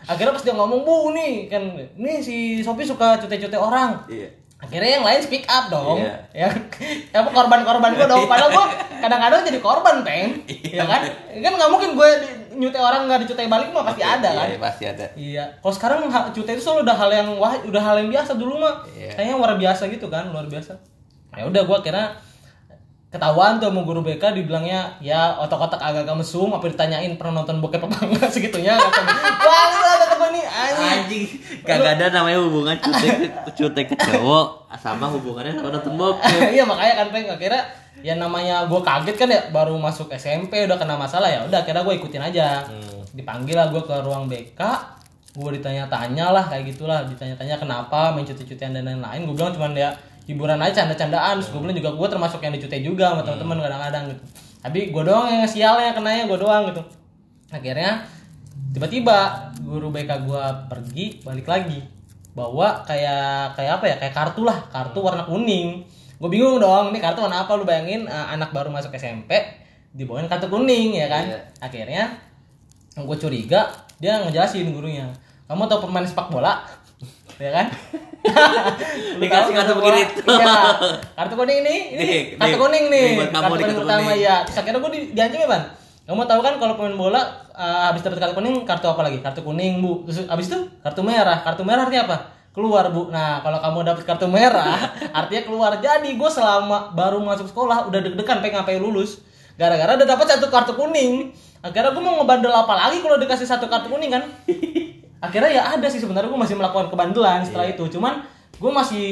Akhirnya 0.02 0.32
pas 0.32 0.42
dia 0.42 0.54
ngomong, 0.54 0.82
"Bu, 0.82 1.12
nih 1.12 1.46
kan 1.46 1.62
nih 1.94 2.18
si 2.18 2.36
Sopi 2.60 2.82
suka 2.82 3.18
cute-cute 3.18 3.54
orang." 3.54 4.00
Iya. 4.08 4.40
akhirnya 4.62 4.92
yang 4.94 5.02
lain 5.02 5.18
speak 5.18 5.42
up 5.48 5.74
dong 5.74 5.98
Iya. 5.98 6.22
ya 6.38 6.48
apa 7.18 7.34
korban-korban 7.34 7.98
gue 7.98 8.06
dong 8.06 8.30
padahal 8.30 8.54
gue 8.54 8.66
kadang-kadang 9.02 9.42
jadi 9.42 9.58
korban 9.58 10.06
peng 10.06 10.38
Iya. 10.46 10.78
ya 10.78 10.84
kan 10.86 11.02
kan 11.34 11.52
nggak 11.58 11.72
mungkin 11.74 11.98
gue 11.98 12.10
nyutai 12.54 12.78
orang 12.78 13.10
nggak 13.10 13.26
dicutai 13.26 13.50
balik 13.50 13.74
mah 13.74 13.82
pasti 13.82 14.06
ada 14.06 14.30
kan 14.30 14.46
Iya, 14.46 14.58
pasti 14.62 14.84
ada. 14.86 15.06
iya 15.18 15.44
kalau 15.58 15.74
sekarang 15.74 16.00
cutai 16.30 16.54
itu 16.54 16.62
selalu 16.62 16.86
udah 16.86 16.94
hal 16.96 17.10
yang 17.10 17.30
wah 17.42 17.58
udah 17.58 17.82
hal 17.82 17.96
yang 17.98 18.14
biasa 18.14 18.38
dulu 18.38 18.62
mah 18.62 18.86
Iya. 18.94 19.18
kayaknya 19.18 19.36
luar 19.42 19.54
biasa 19.58 19.84
gitu 19.90 20.06
kan 20.08 20.30
luar 20.30 20.46
biasa 20.46 20.78
ya 21.34 21.44
udah 21.44 21.62
gue 21.66 21.78
kira 21.82 22.04
ketahuan 23.12 23.60
tuh 23.60 23.68
sama 23.68 23.84
guru 23.84 24.00
BK 24.08 24.24
dibilangnya 24.40 24.96
ya 25.04 25.36
otak-otak 25.36 25.84
agak-agak 25.84 26.24
mesum 26.24 26.48
apa 26.56 26.64
ditanyain 26.72 27.12
pernah 27.20 27.44
nonton 27.44 27.60
bokep 27.60 27.84
apa 27.84 28.08
enggak? 28.08 28.32
Segitunya. 28.40 28.80
Wah 28.80 29.68
kata 30.00 30.16
gue 30.16 30.30
nih 30.32 30.46
anjing. 30.48 30.88
Anjing, 30.88 31.24
kagak 31.68 32.00
ada 32.00 32.06
namanya 32.24 32.40
hubungan 32.40 32.76
cute 32.80 33.28
cute 33.52 33.82
ke 33.84 33.96
cowok 34.00 34.72
sama 34.80 35.12
hubungannya 35.12 35.60
sama 35.60 35.76
nonton 35.76 35.94
bokep. 36.00 36.40
iya 36.56 36.64
makanya 36.64 36.94
kan 37.04 37.08
peng 37.12 37.28
akhirnya 37.28 37.64
ya 38.00 38.16
namanya 38.16 38.64
gue 38.72 38.80
kaget 38.80 39.16
kan 39.20 39.28
ya 39.28 39.42
baru 39.52 39.76
masuk 39.76 40.08
SMP 40.16 40.64
udah 40.64 40.80
kena 40.80 40.96
masalah 40.96 41.28
ya 41.28 41.44
udah 41.44 41.68
akhirnya 41.68 41.84
gue 41.84 41.96
ikutin 42.00 42.24
aja. 42.24 42.64
Hmm. 42.64 43.04
dipanggil 43.12 43.60
lah 43.60 43.68
gue 43.68 43.84
ke 43.84 43.92
ruang 44.08 44.32
BK 44.32 44.62
gue 45.32 45.50
ditanya-tanya 45.60 46.32
lah 46.32 46.44
kayak 46.48 46.76
gitulah 46.76 47.04
ditanya-tanya 47.08 47.60
kenapa 47.60 48.16
main 48.16 48.24
cuti-cutian 48.24 48.72
dan 48.72 48.88
lain-lain. 48.88 49.28
Gue 49.28 49.36
bilang 49.36 49.52
cuman 49.52 49.76
ya 49.76 49.92
hiburan 50.32 50.60
aja 50.64 50.84
canda-candaan. 50.84 51.40
Terus 51.44 51.50
gue 51.52 51.60
bilang 51.62 51.78
juga 51.78 51.92
gue 51.94 52.08
termasuk 52.08 52.40
yang 52.40 52.54
dicutai 52.56 52.82
juga 52.82 53.12
sama 53.12 53.22
teman-teman 53.28 53.58
kadang-kadang 53.68 54.04
gitu. 54.16 54.24
Tapi 54.62 54.80
gue 54.94 55.04
doang 55.04 55.28
yang 55.28 55.44
sialnya 55.46 55.92
kenanya 55.92 56.24
gue 56.26 56.40
doang 56.40 56.64
gitu. 56.72 56.82
Akhirnya 57.52 58.08
tiba-tiba 58.72 59.52
guru 59.60 59.92
BK 59.92 60.12
gue 60.26 60.44
pergi 60.72 61.06
balik 61.22 61.48
lagi. 61.48 61.80
Bawa 62.32 62.88
kayak 62.88 63.60
kayak 63.60 63.84
apa 63.84 63.86
ya 63.92 63.96
kayak 64.00 64.16
kartu 64.16 64.48
lah. 64.48 64.58
Kartu 64.72 65.04
warna 65.04 65.28
kuning. 65.28 65.84
Gue 66.22 66.30
bingung 66.32 66.62
dong 66.62 66.96
ini 66.96 67.04
kartu 67.04 67.20
warna 67.20 67.44
apa? 67.44 67.52
Lu 67.60 67.68
bayangin 67.68 68.08
eh, 68.08 68.28
anak 68.32 68.56
baru 68.56 68.72
masuk 68.72 68.96
SMP 68.96 69.36
dibawain 69.92 70.32
kartu 70.32 70.48
kuning 70.48 70.96
ya 70.96 71.12
kan? 71.12 71.28
Iya. 71.28 71.40
akhirnya 71.60 72.04
gue 72.96 73.18
curiga 73.20 73.68
dia 74.00 74.20
ngejelasin 74.24 74.72
gurunya 74.72 75.08
kamu 75.52 75.68
tahu 75.68 75.88
pemain 75.88 76.08
sepak 76.08 76.32
bola? 76.32 76.64
Ya 77.42 77.50
kan 77.50 77.74
Dikasih 79.22 79.54
kartu 79.54 79.74
kuning. 79.78 80.10
iya. 80.30 80.54
Kartu 81.18 81.34
kuning 81.38 81.60
nih. 81.66 81.80
Ini 81.94 82.06
Nih, 82.06 82.22
kartu 82.38 82.58
kuning 82.58 82.84
nih, 82.90 83.08
kartu 83.30 83.52
kuning 83.58 83.78
pertama 83.82 84.12
ya 84.14 84.36
terus 84.46 84.58
akhirnya 84.62 84.80
gue 84.82 84.92
di, 84.94 85.00
diancam 85.14 85.40
ya 85.42 85.50
ban 85.50 85.64
kamu 86.02 86.28
tahu 86.28 86.42
kan 86.44 86.54
kalau 86.60 86.74
pemain 86.76 86.98
bola 86.98 87.22
eh, 87.56 87.82
habis 87.88 88.02
dapat 88.04 88.20
kartu 88.20 88.36
kuning 88.42 88.66
kartu 88.68 88.90
apa 88.90 89.02
lagi? 89.06 89.22
Kartu 89.22 89.46
kuning 89.46 89.80
bu. 89.80 90.04
Terus 90.10 90.28
habis 90.28 90.50
itu 90.50 90.60
kartu 90.82 91.02
merah. 91.06 91.40
Kartu 91.46 91.62
merah 91.64 91.88
artinya 91.88 92.04
apa? 92.10 92.18
Keluar 92.52 92.90
bu. 92.92 93.08
Nah 93.14 93.40
kalau 93.46 93.62
kamu 93.64 93.80
dapat 93.86 94.04
kartu 94.04 94.28
merah 94.28 94.92
artinya 95.24 95.42
keluar. 95.48 95.72
Jadi 95.80 96.18
gue 96.18 96.30
selama 96.30 96.92
baru 96.92 97.22
masuk 97.22 97.48
sekolah 97.48 97.88
udah 97.88 98.00
deg-degan 98.02 98.44
pengen 98.44 98.60
ngapain 98.60 98.82
lulus. 98.82 99.24
Gara-gara 99.56 99.96
udah 99.96 100.08
dapat 100.10 100.26
satu 100.26 100.52
kartu 100.52 100.74
kuning. 100.76 101.32
Akhirnya 101.62 101.94
gue 101.94 102.04
mau 102.04 102.18
ngebandel 102.20 102.50
apa 102.50 102.74
lagi 102.74 103.00
kalau 103.06 103.22
dikasih 103.22 103.46
satu 103.46 103.70
kartu 103.70 103.88
kuning 103.94 104.10
kan 104.10 104.26
akhirnya 105.22 105.52
ya 105.52 105.64
ada 105.72 105.86
sih 105.86 105.98
sebenarnya 105.98 106.28
gue 106.28 106.42
masih 106.42 106.56
melakukan 106.56 106.90
kebandelan 106.90 107.40
setelah 107.42 107.64
Iya. 107.64 107.78
itu 107.78 107.94
cuman 107.94 108.26
gue 108.52 108.72
masih 108.72 109.06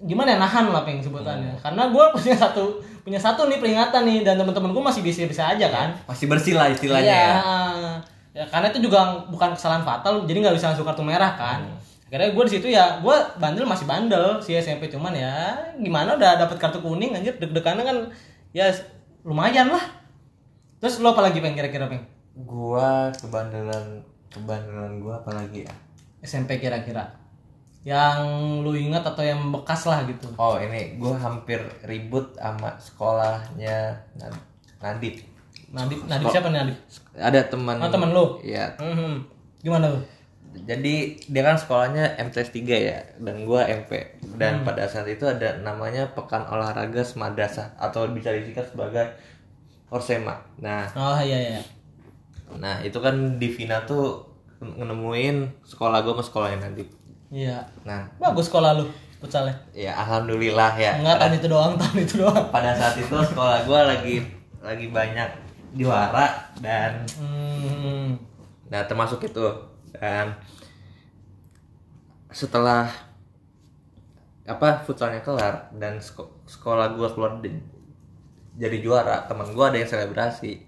gimana 0.00 0.30
ya 0.30 0.38
nahan 0.38 0.70
lah 0.70 0.82
peng 0.82 0.98
sebutannya 0.98 1.50
Hmm. 1.50 1.60
karena 1.60 1.82
gue 1.88 2.04
punya 2.14 2.36
satu 2.36 2.64
punya 3.02 3.18
satu 3.18 3.44
nih 3.44 3.58
peringatan 3.58 4.02
nih 4.04 4.18
dan 4.22 4.36
teman-teman 4.36 4.70
gue 4.70 4.84
masih 4.84 5.02
bisa-bisa 5.02 5.42
aja 5.48 5.66
kan 5.66 5.90
Masih 6.06 6.26
bersih 6.26 6.54
lah 6.54 6.70
istilahnya 6.70 7.02
Iya. 7.04 7.18
ya. 7.18 7.92
ya 8.32 8.44
karena 8.46 8.70
itu 8.70 8.78
juga 8.80 9.00
bukan 9.26 9.50
kesalahan 9.52 9.82
fatal 9.82 10.22
jadi 10.22 10.38
nggak 10.40 10.54
bisa 10.54 10.70
langsung 10.70 10.86
kartu 10.86 11.02
merah 11.02 11.34
kan 11.34 11.58
Hmm. 11.60 11.76
akhirnya 12.06 12.30
gue 12.30 12.44
di 12.46 12.52
situ 12.52 12.66
ya 12.68 12.98
gue 12.98 13.16
bandel 13.36 13.66
masih 13.66 13.84
bandel 13.84 14.38
si 14.38 14.54
SMP 14.54 14.86
cuman 14.86 15.10
ya 15.10 15.34
gimana 15.76 16.14
udah 16.14 16.38
dapat 16.38 16.56
kartu 16.56 16.78
kuning 16.78 17.12
anjir 17.12 17.34
deg-degannya 17.34 17.82
kan 17.82 17.96
ya 18.50 18.70
lumayan 19.20 19.68
lah 19.68 19.82
terus 20.78 20.96
lo 20.98 21.10
apa 21.10 21.20
lagi 21.22 21.42
peng 21.42 21.52
kira-kira 21.52 21.84
peng 21.84 22.00
Gua 22.38 23.10
kebandelan 23.12 24.06
kebandelan 24.28 25.00
gua 25.00 25.20
apalagi 25.20 25.64
ya? 25.64 25.74
SMP 26.20 26.58
kira-kira 26.58 27.06
yang 27.86 28.18
lu 28.60 28.74
ingat 28.74 29.06
atau 29.06 29.22
yang 29.22 29.54
bekas 29.54 29.86
lah 29.86 30.02
gitu 30.04 30.28
Oh 30.34 30.58
ini 30.58 30.98
gua 30.98 31.14
hampir 31.16 31.62
ribut 31.86 32.34
sama 32.34 32.74
sekolahnya 32.76 33.94
Nad- 34.18 34.44
Nadif. 34.82 35.22
Nadif 35.70 36.00
Nadif 36.04 36.28
siapa 36.28 36.50
nih 36.50 36.58
Nadif 36.66 36.78
Ada 37.14 37.40
teman. 37.48 37.78
Oh, 37.78 37.88
teman 37.88 38.10
lu? 38.12 38.42
Iya. 38.42 38.76
Hmm, 38.76 39.24
gimana 39.62 39.88
lu 39.88 40.00
Jadi 40.58 41.22
dia 41.30 41.42
kan 41.44 41.54
sekolahnya 41.54 42.18
MTS 42.18 42.50
3 42.50 42.66
ya 42.76 42.98
dan 43.22 43.46
gua 43.46 43.62
MP. 43.64 43.94
Hmm. 43.94 44.36
Dan 44.36 44.52
pada 44.66 44.90
saat 44.90 45.06
itu 45.06 45.22
ada 45.22 45.54
namanya 45.62 46.10
Pekan 46.12 46.50
Olahraga 46.50 47.04
Semadrasah 47.04 47.78
atau 47.78 48.10
bisa 48.10 48.34
disingkat 48.34 48.66
sebagai 48.68 49.06
Orsema. 49.88 50.36
Nah, 50.60 50.84
oh 50.92 51.16
iya 51.22 51.56
iya 51.56 51.60
nah 52.56 52.80
itu 52.80 52.96
kan 52.96 53.12
di 53.36 53.48
Vina 53.48 53.84
tuh 53.84 54.24
nemuin 54.58 55.36
sekolah 55.62 56.00
gua 56.00 56.16
sama 56.16 56.24
sekolahnya 56.24 56.58
Nadif. 56.64 56.88
iya 57.28 57.60
Nah, 57.84 58.08
bagus 58.18 58.48
sekolah 58.48 58.74
lu 58.74 58.88
futsalnya 59.18 59.52
ya 59.70 59.92
alhamdulillah 59.92 60.72
ya. 60.74 60.96
enggak 60.96 61.18
tahun 61.18 61.34
itu 61.36 61.46
doang 61.46 61.74
tahun 61.74 61.96
itu 62.00 62.14
doang 62.18 62.44
pada 62.48 62.70
saat 62.72 62.94
itu 62.96 63.10
sekolah 63.12 63.66
gua 63.66 63.80
lagi 63.84 64.22
lagi 64.58 64.86
banyak 64.88 65.30
juara 65.74 66.26
dan 66.58 67.02
hmm. 67.18 68.14
nah 68.66 68.82
termasuk 68.84 69.20
itu 69.22 69.44
dan 69.92 70.32
setelah 72.30 72.88
apa 74.44 74.80
futsalnya 74.80 75.20
kelar 75.20 75.68
dan 75.76 75.96
seko- 75.98 76.32
sekolah 76.44 76.94
gua 76.94 77.08
keluar 77.10 77.32
di- 77.38 77.60
jadi 78.56 78.80
juara 78.80 79.24
teman 79.26 79.52
gua 79.52 79.68
ada 79.68 79.78
yang 79.78 79.88
selebrasi 79.88 80.64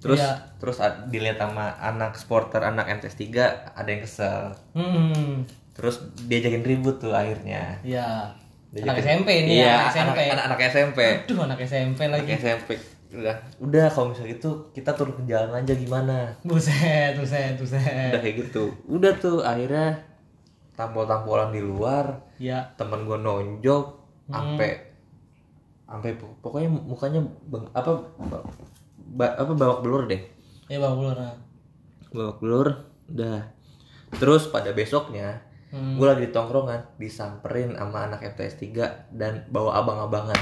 terus 0.00 0.16
Iya. 0.16 0.32
terus 0.56 0.76
dilihat 1.06 1.36
sama 1.36 1.76
anak 1.76 2.16
sporter 2.16 2.60
anak 2.60 2.88
MTS 2.90 3.16
3 3.16 3.36
ada 3.70 3.86
yang 3.86 4.00
kesel. 4.00 4.56
Hmm. 4.72 5.44
terus 5.70 5.96
diajakin 6.22 6.60
ribut 6.60 6.98
tuh 6.98 7.12
akhirnya. 7.12 7.80
Iya. 7.80 8.32
Anak 8.72 8.96
SMP 8.98 9.28
ini 9.40 9.58
iya, 9.58 9.66
ya 9.66 9.74
anak 9.80 9.90
SMP 9.90 10.18
anak, 10.20 10.30
anak, 10.30 10.44
anak 10.46 10.60
SMP 10.66 10.98
aduh 11.24 11.38
anak 11.42 11.58
SMP 11.60 12.00
lagi. 12.06 12.30
Anak 12.30 12.40
SMP 12.40 12.70
udah 13.10 13.34
udah 13.58 13.86
kalau 13.88 14.06
misalnya 14.08 14.30
gitu 14.32 14.50
kita 14.70 14.90
turun 14.92 15.16
ke 15.16 15.26
jalan 15.26 15.50
aja 15.52 15.74
gimana? 15.74 16.30
Buset 16.42 17.16
buset 17.16 17.56
buset. 17.56 18.12
Udah 18.12 18.20
kayak 18.20 18.36
gitu. 18.40 18.70
Udah 18.86 19.12
tuh 19.16 19.42
akhirnya 19.42 19.98
tampol-tampolan 20.72 21.50
di 21.50 21.60
luar 21.60 22.06
ya 22.36 22.72
temen 22.74 23.02
gue 23.02 23.16
nonjok 23.16 23.84
sampai 24.26 24.70
sampai 25.82 26.10
pok- 26.14 26.38
pokoknya 26.40 26.70
mukanya 26.70 27.20
beng- 27.44 27.68
apa 27.70 27.90
ba- 29.10 29.34
apa 29.34 29.52
babak 29.52 29.80
belur 29.80 30.06
deh. 30.06 30.22
Ya 30.66 30.78
bang 30.78 30.94
Bulur 30.94 31.14
nah. 31.14 31.34
babak 32.08 32.36
belur 32.38 32.68
udah. 33.08 33.42
Terus 34.12 34.46
pada 34.46 34.70
besoknya 34.70 35.42
Hmm. 35.68 35.94
gue 35.94 36.02
lagi 36.02 36.26
di 36.26 36.32
tongkrongan 36.32 36.98
disamperin 36.98 37.70
sama 37.72 38.04
anak 38.04 38.26
MTS 38.28 38.58
3 38.60 38.82
dan 39.12 39.46
bawa 39.46 39.78
abang-abangan. 39.78 40.34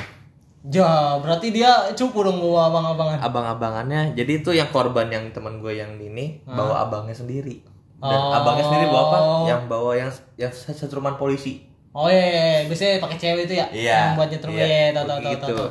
Ja 0.65 1.17
berarti 1.17 1.49
dia 1.51 1.69
cupu 1.93 2.25
dong 2.25 2.41
bawa 2.41 2.69
abang-abangan. 2.69 3.19
Abang-abangannya 3.21 4.01
jadi 4.13 4.33
itu 4.35 4.51
yang 4.51 4.69
korban 4.69 5.07
yang 5.07 5.29
teman 5.29 5.61
gue 5.61 5.73
yang 5.75 5.97
ini 5.97 6.41
bawa 6.43 6.83
abangnya 6.83 7.13
sendiri. 7.13 7.61
Dan 7.95 8.17
Oh. 8.17 8.33
abangnya 8.33 8.65
sendiri 8.65 8.87
bawa 8.87 9.05
apa? 9.05 9.19
Yang 9.47 9.63
bawa 9.67 9.93
yang 9.95 10.11
yang 10.37 10.49
setruman 10.51 11.15
polisi. 11.15 11.69
Oh 11.91 12.07
iya, 12.07 12.21
iya, 12.23 12.41
iya. 12.55 12.61
biasanya 12.65 12.97
pakai 12.99 13.19
cewek 13.19 13.43
itu 13.45 13.55
ya? 13.55 13.67
Iya, 13.69 13.93
Yang 13.93 14.13
buat 14.15 14.29
nyetrum 14.31 14.53
iya, 14.55 14.65
iya, 14.65 14.87
tahu 14.93 15.05
tahu 15.05 15.19
tahu 15.19 15.37
tahu. 15.43 15.69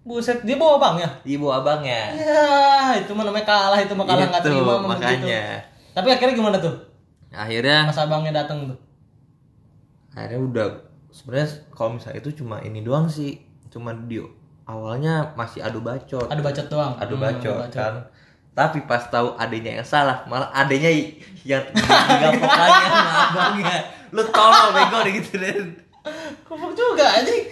Buset, 0.00 0.40
dia 0.42 0.56
bawa 0.56 0.76
bang 0.76 0.96
ya? 0.98 1.10
ibu 1.28 1.46
abangnya 1.46 2.16
Ya, 2.16 2.48
itu 2.96 3.12
mah 3.12 3.22
namanya 3.22 3.44
kalah 3.44 3.76
itu 3.76 3.92
mah 3.92 4.04
kalah 4.04 4.26
nggak 4.26 4.40
Itu, 4.40 4.48
terima 4.50 4.72
begitu. 4.74 4.88
makanya 4.88 5.42
Tapi 5.92 6.08
akhirnya 6.08 6.34
gimana 6.34 6.56
tuh? 6.56 6.74
akhirnya 7.30 7.84
Pas 7.86 8.00
abangnya 8.00 8.32
datang 8.34 8.64
tuh. 8.66 8.78
akhirnya 10.10 10.40
udah 10.40 10.66
sebenarnya 11.08 11.46
kalau 11.70 11.90
misalnya 11.94 12.18
itu 12.18 12.30
cuma 12.34 12.58
ini 12.58 12.80
doang 12.80 13.06
sih 13.06 13.38
cuma 13.68 13.92
di 13.94 14.18
awalnya 14.64 15.30
masih 15.34 15.60
adu 15.60 15.78
bacot 15.78 16.26
Adu 16.26 16.40
bacot 16.40 16.66
doang. 16.66 16.94
adu 16.96 17.14
Hmm, 17.14 17.22
bacot 17.22 17.68
kan 17.70 17.94
tapi 18.50 18.82
pas 18.82 19.04
tahu 19.04 19.36
adenya 19.36 19.78
yang 19.78 19.86
salah 19.86 20.26
malah 20.26 20.50
adenya 20.50 20.90
yang 21.44 21.62
digapokannya 21.70 22.88
sama 22.88 23.12
abangnya 23.28 23.76
lu 24.10 24.22
tolol 24.26 24.66
bego 24.72 24.98
gitu 25.08 25.32
dan 25.36 25.66
Goblok 26.42 26.72
juga 26.72 27.04
anjing. 27.12 27.44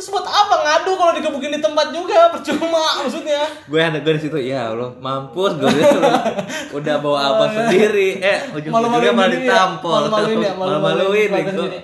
Terus 0.00 0.16
buat 0.16 0.24
apa 0.24 0.64
ngadu 0.64 0.96
kalau 0.96 1.12
digebukin 1.12 1.52
di 1.52 1.60
tempat 1.60 1.92
juga? 1.92 2.32
Percuma 2.32 2.80
maksudnya. 3.04 3.44
gue 3.68 3.76
ada 3.76 4.00
gue 4.00 4.16
di 4.16 4.22
situ 4.24 4.38
ya 4.40 4.72
Allah 4.72 4.96
mampus 4.96 5.60
gue. 5.60 5.68
Udah 6.80 7.04
bawa 7.04 7.36
abang 7.36 7.52
sendiri. 7.52 8.16
Eh 8.16 8.48
ujung-ujungnya 8.48 9.12
malah 9.12 9.28
ya. 9.28 9.44
ditampol. 9.44 10.08
Malu-maluin 10.08 10.40
ya, 10.40 10.52
malu-maluin 10.56 11.28
sendiri. 11.28 11.78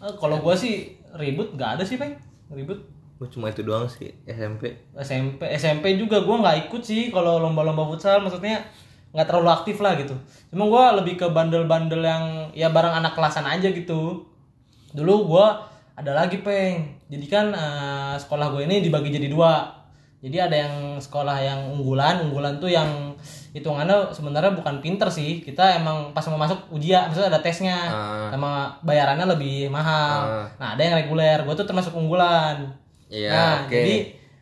Eh, 0.00 0.14
Kalau 0.16 0.40
gua 0.40 0.56
sih 0.56 0.96
ribut 1.20 1.52
nggak 1.52 1.76
ada 1.76 1.84
sih, 1.84 2.00
Peng. 2.00 2.16
Ribut. 2.48 2.80
Gue 3.20 3.28
cuma 3.28 3.52
itu 3.52 3.60
doang 3.60 3.92
sih 3.92 4.08
SMP 4.24 4.80
SMP 4.96 5.44
SMP 5.60 6.00
juga 6.00 6.24
gue 6.24 6.36
nggak 6.40 6.72
ikut 6.72 6.80
sih 6.80 7.12
kalau 7.12 7.44
lomba-lomba 7.44 7.84
futsal 7.84 8.24
maksudnya 8.24 8.64
nggak 9.12 9.28
terlalu 9.28 9.52
aktif 9.52 9.84
lah 9.84 10.00
gitu. 10.00 10.16
Cuma 10.48 10.64
gue 10.64 10.84
lebih 11.04 11.20
ke 11.20 11.28
bandel-bandel 11.28 12.00
yang 12.00 12.24
ya 12.56 12.72
bareng 12.72 13.04
anak 13.04 13.12
kelasan 13.12 13.44
aja 13.44 13.68
gitu. 13.68 14.24
Dulu 14.96 15.14
gue 15.28 15.73
ada 15.94 16.12
lagi 16.14 16.42
peng. 16.42 16.98
Jadi 17.06 17.26
kan 17.30 17.54
eh, 17.54 18.14
sekolah 18.18 18.50
gue 18.50 18.66
ini 18.66 18.82
dibagi 18.82 19.14
jadi 19.14 19.30
dua. 19.30 19.82
Jadi 20.24 20.40
ada 20.40 20.56
yang 20.56 20.96
sekolah 20.96 21.36
yang 21.36 21.60
unggulan 21.76 22.24
unggulan 22.24 22.56
tuh 22.56 22.72
yang 22.72 23.12
hitungannya 23.52 24.10
sebenarnya 24.10 24.56
bukan 24.56 24.80
pinter 24.80 25.06
sih. 25.12 25.44
Kita 25.44 25.78
emang 25.78 26.10
pas 26.16 26.24
mau 26.32 26.40
masuk 26.40 26.74
ujian 26.74 27.06
maksudnya 27.06 27.30
ada 27.30 27.40
tesnya. 27.44 27.78
Ah. 27.92 28.28
sama 28.32 28.74
bayarannya 28.82 29.30
lebih 29.36 29.70
mahal. 29.70 30.18
Ah. 30.26 30.46
nah 30.58 30.68
ada 30.74 30.82
yang 30.82 30.96
reguler. 30.98 31.44
Gue 31.46 31.54
tuh 31.54 31.68
termasuk 31.68 31.94
unggulan. 31.94 32.74
Iya, 33.12 33.30
nah, 33.30 33.54
oke. 33.68 33.70
jadi 33.70 33.96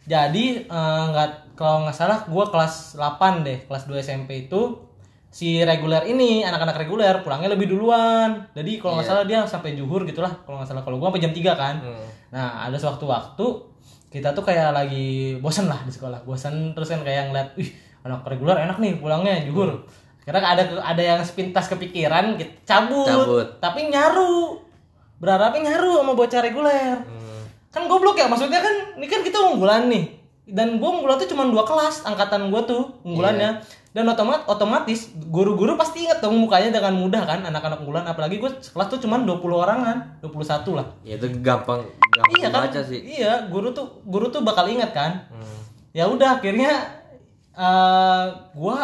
jadi 0.06 0.46
eh, 0.64 1.02
nggak 1.12 1.30
kalau 1.58 1.84
nggak 1.84 1.96
salah 1.98 2.24
gue 2.24 2.44
kelas 2.48 2.96
8 2.96 3.44
deh, 3.44 3.58
kelas 3.68 3.84
2 3.84 4.00
SMP 4.00 4.48
itu 4.48 4.91
si 5.32 5.64
reguler 5.64 6.04
ini 6.04 6.44
anak-anak 6.44 6.76
reguler 6.84 7.24
pulangnya 7.24 7.56
lebih 7.56 7.72
duluan. 7.72 8.44
Jadi 8.52 8.76
kalau 8.76 9.00
nggak 9.00 9.08
salah 9.08 9.24
dia 9.24 9.40
sampai 9.48 9.72
juhur 9.72 10.04
gitulah 10.04 10.28
kalau 10.44 10.60
nggak 10.60 10.68
salah. 10.68 10.84
Kalau 10.84 11.00
gue 11.00 11.06
sampai 11.08 11.22
jam 11.24 11.32
3 11.32 11.56
kan. 11.56 11.74
Hmm. 11.80 12.04
Nah, 12.30 12.68
ada 12.68 12.76
sewaktu-waktu 12.76 13.46
kita 14.12 14.36
tuh 14.36 14.44
kayak 14.44 14.76
lagi 14.76 15.40
bosen 15.40 15.72
lah 15.72 15.80
di 15.82 15.90
sekolah. 15.90 16.20
Bosen 16.22 16.76
terus 16.76 16.92
kan 16.92 17.00
kayak 17.00 17.32
ngeliat, 17.32 17.48
"Wih, 17.56 17.72
anak 18.04 18.28
reguler 18.28 18.60
enak 18.60 18.76
nih 18.76 19.00
pulangnya 19.00 19.40
juhur." 19.42 19.88
Karena 20.22 20.52
ada 20.52 20.62
ada 20.84 21.02
yang 21.02 21.18
sepintas 21.24 21.66
kepikiran 21.66 22.36
kita 22.36 22.52
cabut, 22.68 23.08
Cabut. 23.08 23.46
tapi 23.58 23.88
nyaru. 23.88 24.60
Berharapnya 25.16 25.72
nyaru 25.72 26.04
sama 26.04 26.12
bocah 26.12 26.40
reguler 26.44 26.98
Hmm. 27.02 27.42
kan 27.72 27.88
goblok 27.88 28.20
ya 28.20 28.28
maksudnya 28.28 28.60
kan 28.60 29.00
ini 29.00 29.08
kan 29.08 29.24
kita 29.24 29.38
unggulan 29.40 29.88
nih 29.88 30.04
dan 30.44 30.76
gue 30.76 30.84
unggulan 30.84 31.16
tuh 31.16 31.30
cuma 31.30 31.48
dua 31.48 31.64
kelas 31.64 32.04
angkatan 32.04 32.52
gue 32.52 32.62
tuh 32.68 32.84
unggulannya 33.00 33.56
dan 33.92 34.08
otomat 34.08 34.48
otomatis 34.48 35.12
guru-guru 35.28 35.76
pasti 35.76 36.08
inget 36.08 36.24
dong 36.24 36.40
mukanya 36.40 36.80
dengan 36.80 36.96
mudah 36.96 37.28
kan 37.28 37.44
anak-anak 37.44 37.84
unggulan 37.84 38.08
apalagi 38.08 38.40
gue 38.40 38.48
sekelas 38.64 38.88
tuh 38.88 39.00
cuma 39.04 39.20
20 39.20 39.36
orangan 39.52 40.16
21 40.24 40.78
lah. 40.80 40.86
Ya 41.04 41.20
itu 41.20 41.28
gampang 41.44 41.84
gampang 42.08 42.40
iya 42.40 42.48
kan? 42.48 42.64
baca 42.64 42.80
sih. 42.80 43.00
Iya 43.04 43.32
guru 43.52 43.76
tuh 43.76 44.00
guru 44.08 44.32
tuh 44.32 44.40
bakal 44.40 44.64
inget 44.72 44.96
kan? 44.96 45.28
Hmm. 45.28 45.60
ya 45.92 46.08
udah 46.08 46.40
akhirnya 46.40 46.72
eh 47.52 48.24
gue 48.56 48.76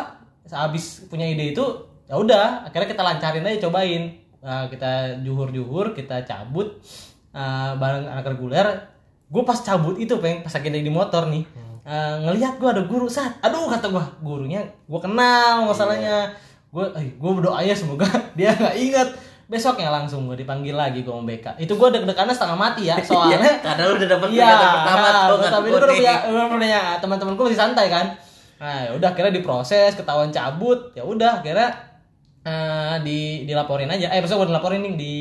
habis 0.53 1.09
punya 1.09 1.25
ide 1.25 1.57
itu 1.57 1.65
ya 2.05 2.21
udah 2.21 2.69
akhirnya 2.69 2.89
kita 2.93 3.03
lancarin 3.03 3.49
aja 3.49 3.65
cobain. 3.69 4.05
Uh, 4.39 4.71
kita 4.71 5.19
juhur-juhur 5.27 5.99
kita 5.99 6.23
cabut 6.23 6.79
uh, 7.33 7.73
bareng 7.81 8.13
anak 8.13 8.29
reguler. 8.37 8.93
Gue 9.33 9.41
pas 9.41 9.57
cabut 9.57 9.97
itu 9.97 10.21
peng 10.21 10.45
pas 10.45 10.53
lagi 10.53 10.69
di 10.69 10.93
motor 10.93 11.33
nih 11.33 11.49
uh, 11.89 12.15
ngelihat 12.29 12.61
gue 12.61 12.69
ada 12.69 12.85
guru 12.85 13.09
saat 13.09 13.41
aduh 13.41 13.65
kata 13.73 13.89
gue 13.89 14.05
gurunya 14.21 14.61
gue 14.85 15.01
kenal 15.01 15.65
masalahnya. 15.65 16.29
Gue 16.69 16.85
eh, 17.01 17.17
gue 17.17 17.31
berdoa 17.33 17.65
ya 17.65 17.73
semoga 17.73 18.05
dia 18.39 18.53
nggak 18.53 18.77
ingat. 18.77 19.09
Besoknya 19.49 19.89
langsung 19.89 20.29
gue 20.29 20.37
dipanggil 20.37 20.77
lagi 20.77 21.01
gue 21.01 21.09
BK 21.09 21.57
itu 21.57 21.73
gue 21.73 21.89
deg-degannya 21.89 22.37
setengah 22.37 22.59
mati 22.61 22.93
ya 22.93 23.01
soalnya. 23.09 23.41
Iya, 23.41 23.53
karena 23.65 23.83
lu 23.89 23.95
udah 23.97 24.09
dapet 24.13 24.29
Iya, 24.29 24.45
peringatan 24.45 24.71
pertama 24.77 25.09
nah, 25.09 25.25
tuh 25.25 25.37
tapi 25.49 25.67
itu 25.67 25.77
udah 25.81 25.89
punya 25.89 26.15
udah 26.29 26.47
punya 26.53 26.81
teman-temanku 27.01 27.41
masih 27.49 27.61
santai 27.65 27.87
kan. 27.89 28.07
Nah, 28.59 28.79
ya 28.85 28.91
udah 28.93 29.11
kira 29.15 29.31
diproses, 29.31 29.95
ketahuan 29.95 30.35
cabut, 30.35 30.91
ya 30.93 31.07
udah 31.07 31.41
kira 31.41 31.73
eh, 32.45 32.97
di 33.01 33.49
dilaporin 33.49 33.89
aja. 33.89 34.13
Eh, 34.13 34.21
maksudnya 34.21 34.45
gue 34.45 34.49
dilaporin 34.53 34.85
nih 34.85 34.95
di 35.01 35.17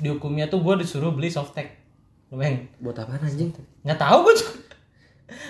dihukumnya 0.00 0.48
tuh 0.48 0.64
gue 0.64 0.80
disuruh 0.80 1.12
beli 1.12 1.28
softtek. 1.28 1.76
Lu 2.32 2.40
Bang, 2.40 2.72
buat 2.80 2.96
apaan 2.96 3.20
anjing? 3.20 3.52
Nggak 3.84 4.00
tahu 4.00 4.32
gue. 4.32 4.65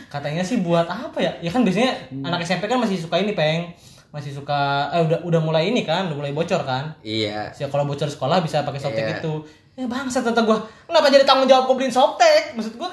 Katanya 0.06 0.40
sih 0.40 0.58
buat 0.58 0.84
apa 0.84 1.18
ya? 1.18 1.32
Ya 1.38 1.48
kan 1.48 1.60
biasanya 1.60 1.92
anak 2.22 2.40
SMP 2.42 2.64
kan 2.64 2.76
masih 2.76 2.96
suka 2.96 3.16
ini, 3.16 3.32
Peng. 3.32 3.70
Masih 4.08 4.32
suka 4.32 4.56
eh 4.90 5.02
udah 5.02 5.20
udah 5.22 5.40
mulai 5.40 5.68
ini 5.68 5.82
kan, 5.82 6.08
udah 6.08 6.16
mulai 6.16 6.32
bocor 6.32 6.62
kan. 6.62 6.96
iya 7.00 7.52
Ya 7.52 7.66
kalau 7.66 7.84
bocor 7.84 8.06
sekolah 8.06 8.40
bisa 8.40 8.62
pakai 8.62 8.80
softtek 8.80 9.04
Iya. 9.04 9.18
itu. 9.18 9.32
Ya 9.74 9.84
bangsa 9.84 10.20
kata 10.20 10.40
gua. 10.42 10.56
Kenapa 10.82 11.06
jadi 11.06 11.22
tanggung 11.22 11.44
jawab 11.44 11.68
gua 11.68 11.76
beliin 11.76 11.92
softtek? 11.92 12.56
Maksud 12.56 12.74
gua 12.74 12.88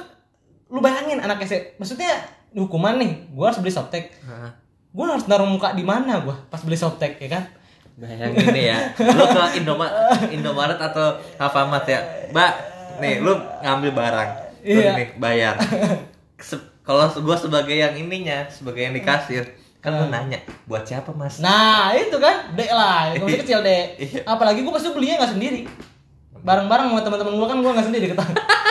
lu 0.68 0.80
bayangin 0.80 1.18
anak 1.18 1.40
SMP. 1.42 1.78
Maksudnya 1.78 2.12
hukuman 2.52 2.98
nih, 2.98 3.32
gua 3.32 3.48
harus 3.48 3.60
beli 3.60 3.72
softtek. 3.72 4.12
Gua 4.92 5.06
harus 5.10 5.24
naruh 5.26 5.48
muka 5.48 5.72
di 5.72 5.82
mana 5.82 6.20
gua 6.20 6.36
pas 6.46 6.60
beli 6.60 6.76
softtek 6.76 7.16
ya 7.18 7.30
kan? 7.32 7.44
Bayangin 7.94 8.50
nih 8.52 8.66
ya, 8.68 8.78
lu 8.98 9.24
ke 9.24 9.42
Indomaret, 9.56 9.94
Indomaret 10.28 10.82
atau 10.82 11.14
Alfamart 11.38 11.86
ya, 11.86 12.02
Mbak, 12.30 12.52
nih 12.98 13.22
lu 13.22 13.32
ngambil 13.62 13.94
barang, 13.94 14.30
lu 14.66 14.82
Iya. 14.82 14.92
nih 14.98 15.08
bayar. 15.16 15.56
Kalau 16.84 17.08
gua 17.24 17.40
sebagai 17.40 17.76
yang 17.76 17.96
ininya, 17.96 18.44
sebagai 18.52 18.84
yang 18.84 18.92
dikasir, 18.92 19.56
kan 19.80 19.96
lu 19.96 20.12
nanya, 20.12 20.44
buat 20.68 20.84
siapa 20.84 21.16
mas? 21.16 21.40
Nah, 21.40 21.96
itu 21.96 22.20
kan, 22.20 22.52
dek 22.56 22.72
lah, 22.72 23.16
masih 23.16 23.40
kecil 23.48 23.60
dek. 23.64 23.96
Iya. 24.00 24.22
Apalagi 24.28 24.68
gua 24.68 24.76
pasti 24.76 24.92
belinya 24.92 25.24
nggak 25.24 25.34
sendiri. 25.40 25.62
Bareng-bareng 26.44 26.92
sama 26.92 27.02
teman-teman 27.02 27.34
gua 27.40 27.48
kan 27.48 27.58
gua 27.64 27.72
nggak 27.72 27.88
sendiri 27.88 28.06
ketahuan. 28.12 28.36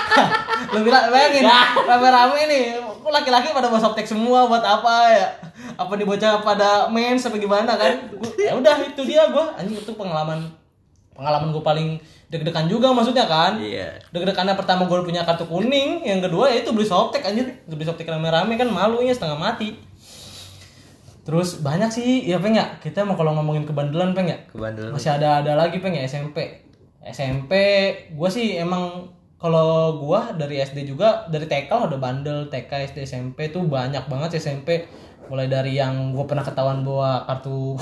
lu 0.73 0.81
bilang 0.88 1.12
bayangin 1.12 1.45
rame-rame 1.85 2.40
nih 2.49 2.64
kok 2.81 3.12
laki-laki 3.12 3.52
pada 3.52 3.69
bawa 3.69 3.81
softtek 3.81 4.09
semua 4.09 4.49
buat 4.49 4.64
apa 4.64 4.95
ya 5.12 5.26
apa 5.76 5.92
nih 6.00 6.07
bocah 6.09 6.40
pada 6.40 6.88
mens 6.88 7.28
apa 7.28 7.37
gimana 7.37 7.76
kan 7.76 8.09
ya 8.40 8.57
udah 8.57 8.76
itu 8.81 9.02
dia 9.04 9.28
gua 9.28 9.52
anjing 9.57 9.76
itu 9.76 9.92
pengalaman 9.92 10.49
pengalaman 11.12 11.52
gua 11.52 11.64
paling 11.64 12.00
deg-degan 12.32 12.64
juga 12.64 12.96
maksudnya 12.96 13.28
kan? 13.28 13.60
Iya. 13.60 14.00
deg-degannya 14.08 14.56
pertama 14.56 14.88
gue 14.88 15.04
punya 15.04 15.20
kartu 15.28 15.44
kuning 15.44 16.00
yang 16.00 16.24
kedua 16.24 16.48
ya 16.48 16.64
itu 16.64 16.72
beli 16.72 16.88
softtek 16.88 17.20
anjir. 17.28 17.44
Beli 17.68 17.84
softtek 17.84 18.08
rame-rame 18.08 18.56
kan 18.56 18.72
malunya 18.72 19.12
setengah 19.12 19.36
mati. 19.36 19.76
Terus 21.28 21.60
banyak 21.60 21.92
sih 21.92 22.24
ya 22.24 22.40
peng 22.40 22.56
ya? 22.56 22.80
Kita 22.80 23.04
mau 23.04 23.14
kalau 23.20 23.36
ngomongin 23.36 23.68
kebandelan 23.68 24.16
peng 24.16 24.32
ya? 24.32 24.38
Kebandelan. 24.48 24.96
masih 24.96 25.12
ada 25.12 25.44
ada 25.44 25.52
lagi 25.54 25.78
peng 25.78 25.92
ya 25.92 26.08
SMP 26.08 26.64
SMP 27.04 27.52
gue 28.14 28.30
sih 28.32 28.56
emang 28.56 29.12
kalau 29.42 29.98
gua 29.98 30.30
dari 30.38 30.62
SD 30.62 30.86
juga 30.86 31.26
dari 31.26 31.50
TK 31.50 31.68
udah 31.68 31.98
bandel. 31.98 32.46
TK 32.46 32.94
SD 32.94 32.98
SMP 33.04 33.50
tuh 33.50 33.66
banyak 33.66 34.06
banget 34.06 34.38
sih 34.38 34.40
SMP 34.48 34.86
mulai 35.26 35.50
dari 35.50 35.74
yang 35.74 36.14
gue 36.14 36.24
pernah 36.24 36.46
ketahuan 36.46 36.86
bawa 36.86 37.26
kartu 37.26 37.74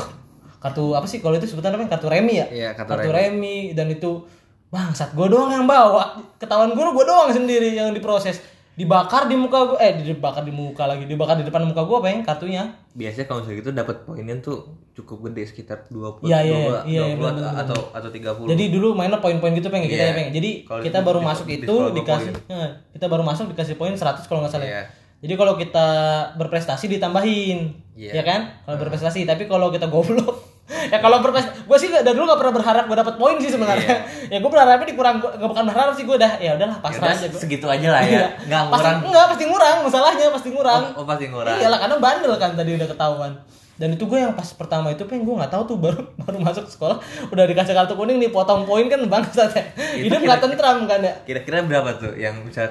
kartu 0.60 0.92
apa 0.92 1.08
sih 1.08 1.24
kalau 1.24 1.36
itu 1.36 1.48
sebutan 1.48 1.76
apa 1.76 1.88
kartu 1.88 2.08
remi 2.08 2.40
ya? 2.40 2.46
Iya, 2.48 2.70
kartu 2.72 2.96
kartu 2.96 3.10
remi 3.12 3.76
dan 3.76 3.92
itu 3.92 4.24
bangsat 4.70 5.12
gue 5.12 5.26
doang 5.26 5.50
yang 5.50 5.66
bawa 5.66 6.06
ketahuan 6.36 6.70
guru 6.70 6.90
gue 6.92 7.04
doang 7.04 7.28
sendiri 7.28 7.74
yang 7.74 7.90
diproses 7.90 8.38
dibakar 8.72 9.26
di 9.26 9.34
muka 9.34 9.66
gue 9.66 9.78
eh 9.78 9.92
dibakar 9.98 10.40
di 10.40 10.50
muka 10.50 10.86
lagi 10.86 11.04
dibakar 11.04 11.34
di 11.34 11.44
depan 11.44 11.62
muka 11.64 11.82
gue 11.82 11.96
apa 11.96 12.08
yang 12.08 12.22
kartunya 12.22 12.64
Biasanya 12.90 13.22
kalau 13.24 13.38
misalnya 13.40 13.58
gitu 13.60 13.70
dapat 13.72 13.96
poinnya 14.02 14.34
tuh 14.40 14.58
cukup 14.92 15.28
gede 15.28 15.42
sekitar 15.44 15.86
20 15.86 16.22
Iya, 16.24 16.38
iya, 16.40 16.58
20, 16.82 16.88
iya, 16.88 17.00
20 17.04 17.18
bener, 17.18 17.32
bener, 17.36 17.52
atau 17.60 17.78
atau 17.92 18.08
30. 18.08 18.46
jadi 18.48 18.64
dulu 18.68 18.88
mainnya 18.92 19.18
poin-poin 19.18 19.52
gitu 19.52 19.68
pengen 19.68 19.86
kita 19.86 20.00
Iya. 20.00 20.06
ya 20.06 20.16
pengen 20.16 20.32
jadi 20.32 20.50
Kalau 20.64 20.80
kita 20.80 20.98
di- 20.98 21.04
baru 21.04 21.18
di- 21.18 21.26
masuk 21.26 21.44
di 21.44 21.54
itu 21.56 21.70
gua 21.72 21.90
dikasih 21.92 22.32
Nah, 22.48 22.70
kita 22.90 23.06
baru 23.06 23.22
masuk 23.22 23.44
dikasih 23.48 23.74
poin 23.76 23.92
100 23.92 24.24
kalau 24.24 24.40
nggak 24.40 24.52
salah 24.52 24.64
ya. 24.64 24.72
Iya. 24.72 24.82
jadi 25.20 25.34
kalau 25.36 25.54
kita 25.54 25.86
berprestasi 26.34 26.84
ditambahin 26.88 27.58
Iya. 27.92 28.10
ya 28.12 28.22
kan 28.22 28.40
kalau 28.64 28.76
berprestasi 28.80 29.22
tapi 29.22 29.44
kalau 29.44 29.68
kita 29.68 29.86
goblok 29.86 30.40
ya 30.92 30.98
kalau 31.02 31.18
berprestasi 31.22 31.66
gue 31.66 31.78
sih 31.78 31.88
dari 31.90 32.14
dulu 32.14 32.30
gak 32.30 32.40
pernah 32.40 32.54
berharap 32.54 32.84
gue 32.86 32.96
dapat 32.96 33.14
poin 33.18 33.36
sih 33.42 33.50
sebenarnya. 33.50 33.96
Ya 34.30 34.38
gue 34.38 34.50
berharapnya 34.50 34.86
dikurang 34.86 35.18
gue 35.18 35.30
bukan 35.42 35.64
berharap 35.66 35.92
sih 35.98 36.06
gue 36.06 36.14
udah 36.14 36.38
ya 36.38 36.54
udahlah 36.54 36.78
pasrah 36.78 37.10
udah, 37.10 37.18
aja 37.18 37.26
gue 37.26 37.40
segitu 37.40 37.66
aja 37.66 37.88
lah 37.90 38.02
ya. 38.06 38.30
Enggak 38.46 38.62
pasti, 38.70 38.86
ngurang. 38.86 38.98
enggak 39.10 39.26
pasti 39.26 39.44
ngurang 39.50 39.76
masalahnya 39.82 40.26
pasti 40.30 40.48
ngurang. 40.54 40.82
Oh, 40.94 41.02
oh, 41.02 41.06
pasti 41.06 41.24
ngurang. 41.26 41.56
iyalah 41.58 41.78
karena 41.82 41.96
bandel 41.98 42.32
kan 42.38 42.50
tadi 42.54 42.70
udah 42.78 42.88
ketahuan. 42.88 43.32
Dan 43.80 43.96
itu 43.96 44.04
gue 44.04 44.18
yang 44.20 44.36
pas 44.36 44.46
pertama 44.54 44.92
itu 44.92 45.02
pengen 45.08 45.26
gue 45.26 45.34
nggak 45.34 45.50
tahu 45.50 45.62
tuh 45.74 45.76
baru 45.84 46.00
baru 46.22 46.38
masuk 46.38 46.70
sekolah 46.70 47.02
udah 47.34 47.44
dikasih 47.50 47.74
kartu 47.74 47.94
kuning 47.98 48.22
nih 48.22 48.30
potong 48.30 48.62
poin 48.62 48.86
kan 48.86 49.02
bangsat 49.02 49.50
ya. 49.50 49.64
Hidup 49.98 50.22
nggak 50.22 50.38
tentram 50.38 50.86
kan 50.86 51.00
ya. 51.02 51.14
Kira-kira 51.26 51.66
berapa 51.66 51.98
tuh 51.98 52.14
yang 52.14 52.46
bisa 52.46 52.70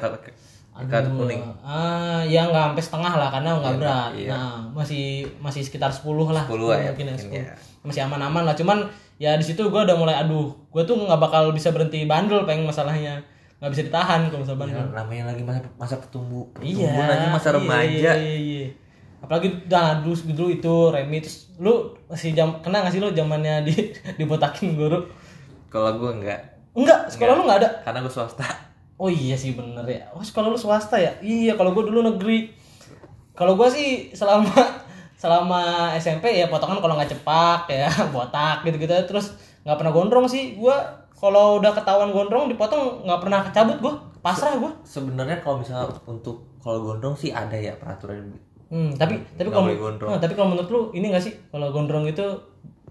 kartu 0.87 1.11
kuning? 1.11 1.41
ah 1.59 2.23
ya 2.23 2.47
nggak 2.47 2.63
sampai 2.71 2.83
setengah 2.87 3.13
lah 3.19 3.29
karena 3.33 3.49
nggak 3.59 3.73
Iya, 3.75 3.79
berat 3.83 4.11
iya. 4.15 4.29
nah 4.31 4.53
masih 4.71 5.27
masih 5.43 5.61
sekitar 5.65 5.91
10 5.91 6.07
lah 6.31 6.45
10 6.47 6.55
lah 6.71 6.77
ya, 6.79 6.89
mungkin 6.95 7.05
ya, 7.11 7.13
mungkin 7.19 7.31
10. 7.35 7.43
ya. 7.43 7.53
masih 7.83 8.01
aman-aman 8.07 8.43
lah 8.47 8.55
cuman 8.55 8.77
ya 9.19 9.35
di 9.35 9.43
situ 9.43 9.67
gue 9.67 9.81
udah 9.83 9.97
mulai 9.99 10.15
aduh 10.15 10.55
gue 10.71 10.83
tuh 10.87 10.95
nggak 10.95 11.19
bakal 11.19 11.51
bisa 11.51 11.75
berhenti 11.75 12.07
bandel 12.07 12.47
pengen 12.47 12.63
masalahnya 12.63 13.19
nggak 13.59 13.71
bisa 13.75 13.83
ditahan 13.91 14.31
kalau 14.31 14.39
misalnya 14.39 14.61
bandel 14.63 14.79
Ya, 14.79 14.95
namanya 14.95 15.23
lagi 15.35 15.43
masa 15.43 15.59
masa 15.75 15.95
pertumbuh. 15.99 16.47
Iya. 16.63 16.87
pertumbuhan 16.87 17.07
lagi 17.11 17.27
masa 17.27 17.47
iya, 17.51 17.55
remaja. 17.59 17.91
Iya, 17.91 18.13
iya, 18.15 18.37
iya. 18.39 18.67
Apalagi 19.19 19.67
dah 19.67 19.99
dulu 19.99 20.15
dulu 20.31 20.47
itu 20.47 20.73
Remi 20.95 21.19
terus 21.19 21.51
lu 21.59 21.91
masih 22.07 22.31
jam 22.31 22.55
kena 22.63 22.87
gak 22.87 22.95
sih 22.95 23.03
lu 23.03 23.11
zamannya 23.11 23.67
di 23.67 23.75
dibotakin 24.19 24.79
guru? 24.79 25.03
Kalau 25.67 25.91
gue 25.99 26.07
enggak. 26.23 26.39
Enggak, 26.71 27.11
sekolah 27.11 27.35
lu 27.35 27.43
nggak 27.43 27.59
ada. 27.59 27.69
Karena 27.83 27.99
gue 27.99 28.13
swasta. 28.15 28.47
Oh 28.99 29.07
iya 29.07 29.39
sih 29.39 29.55
bener 29.55 29.87
ya. 29.87 30.03
Oh 30.11 30.19
sekolah 30.19 30.51
lu 30.51 30.59
swasta 30.59 30.99
ya? 30.99 31.15
Iya, 31.23 31.55
kalau 31.55 31.71
gua 31.71 31.87
dulu 31.87 32.03
negeri. 32.03 32.51
Kalau 33.31 33.55
gua 33.55 33.71
sih 33.71 34.11
selama 34.11 34.51
selama 35.21 35.95
SMP 35.95 36.35
ya 36.35 36.51
potongan 36.51 36.83
kalau 36.83 36.99
nggak 36.99 37.11
cepak 37.15 37.67
ya 37.71 37.87
botak 38.15 38.63
gitu-gitu 38.67 38.95
terus 39.03 39.35
nggak 39.67 39.75
pernah 39.75 39.91
gondrong 39.91 40.23
sih 40.27 40.55
gua 40.55 40.79
kalau 41.11 41.59
udah 41.59 41.75
ketahuan 41.75 42.15
gondrong 42.15 42.47
dipotong 42.47 43.03
nggak 43.03 43.19
pernah 43.19 43.39
cabut 43.51 43.77
gua 43.83 43.93
pasrah 44.23 44.55
gua 44.55 44.71
Sebenarnya 44.83 45.39
kalau 45.43 45.59
misalnya 45.59 45.91
untuk 46.07 46.43
kalau 46.59 46.83
gondrong 46.83 47.15
sih 47.15 47.31
ada 47.31 47.55
ya 47.55 47.71
peraturan. 47.79 48.35
Hmm, 48.69 48.91
tapi 48.95 49.17
tapi 49.35 49.47
Nggak 49.49 49.75
kalau. 49.95 50.07
Nah, 50.11 50.19
tapi 50.19 50.33
kalau 50.35 50.49
menurut 50.53 50.69
lu 50.69 50.81
ini 50.93 51.09
gak 51.09 51.23
sih 51.23 51.33
kalau 51.49 51.71
gondrong 51.73 52.05
itu 52.05 52.21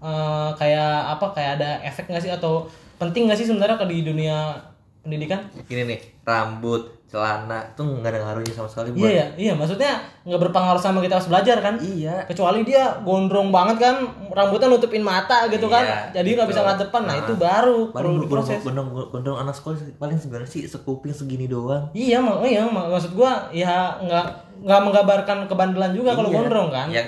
eh, 0.01 0.49
kayak 0.57 1.17
apa 1.17 1.25
kayak 1.31 1.51
ada 1.61 1.79
efek 1.85 2.09
gak 2.11 2.19
sih 2.19 2.33
atau 2.33 2.67
penting 2.99 3.31
gak 3.31 3.39
sih 3.39 3.47
sebenarnya 3.47 3.79
kalau 3.79 3.93
di 3.93 4.03
dunia 4.03 4.57
pendidikan? 5.01 5.39
Ini 5.65 5.81
nih, 5.85 5.99
rambut, 6.21 6.81
celana 7.05 7.57
tuh 7.73 7.99
nggak 7.99 8.11
ada 8.11 8.19
ngaruhnya 8.21 8.53
sama 8.53 8.67
sekali 8.67 8.91
buat. 8.91 9.01
Iya 9.01 9.11
ya, 9.11 9.25
iya 9.35 9.53
maksudnya 9.53 9.97
nggak 10.21 10.39
berpengaruh 10.39 10.77
sama 10.77 10.99
kita 10.99 11.17
pas 11.17 11.27
belajar 11.27 11.57
kan? 11.57 11.75
Iya. 11.75 12.21
Kecuali 12.23 12.61
dia 12.61 12.83
gondrong 12.99 13.49
banget 13.49 13.77
kan, 13.79 13.95
rambutnya 14.29 14.67
nutupin 14.67 15.01
mata 15.01 15.47
gitu 15.47 15.65
kan, 15.65 15.81
Iya, 15.81 15.99
jadi 16.15 16.29
nggak 16.35 16.45
gitu. 16.45 16.51
bisa 16.51 16.61
ngeliat 16.61 16.79
depan. 16.81 17.01
Nah, 17.01 17.09
Nah, 17.09 17.17
itu 17.19 17.33
baru 17.35 17.77
perlu 17.89 17.95
Paling 17.95 18.21
diproses. 18.23 18.59
gondrong, 18.61 18.87
gondrong, 18.87 19.09
gondrong 19.11 19.37
anak 19.39 19.53
sekolah 19.53 19.77
paling 19.95 20.15
sebenarnya 20.15 20.47
sih 20.47 20.63
sekuping 20.63 21.09
segini 21.09 21.45
doang. 21.45 21.89
Iya, 21.91 22.19
mak 22.19 22.45
iya, 22.45 22.61
mak- 22.63 22.89
maksud 22.89 23.11
gua 23.11 23.49
ya 23.49 23.97
nggak 23.97 24.25
nggak 24.59 24.81
menggambarkan 24.83 25.47
kebandelan 25.47 25.91
juga 25.91 26.13
kalau 26.13 26.29
Iya. 26.29 26.35
gondrong 26.37 26.69
kan? 26.69 26.87
Yang 26.89 27.07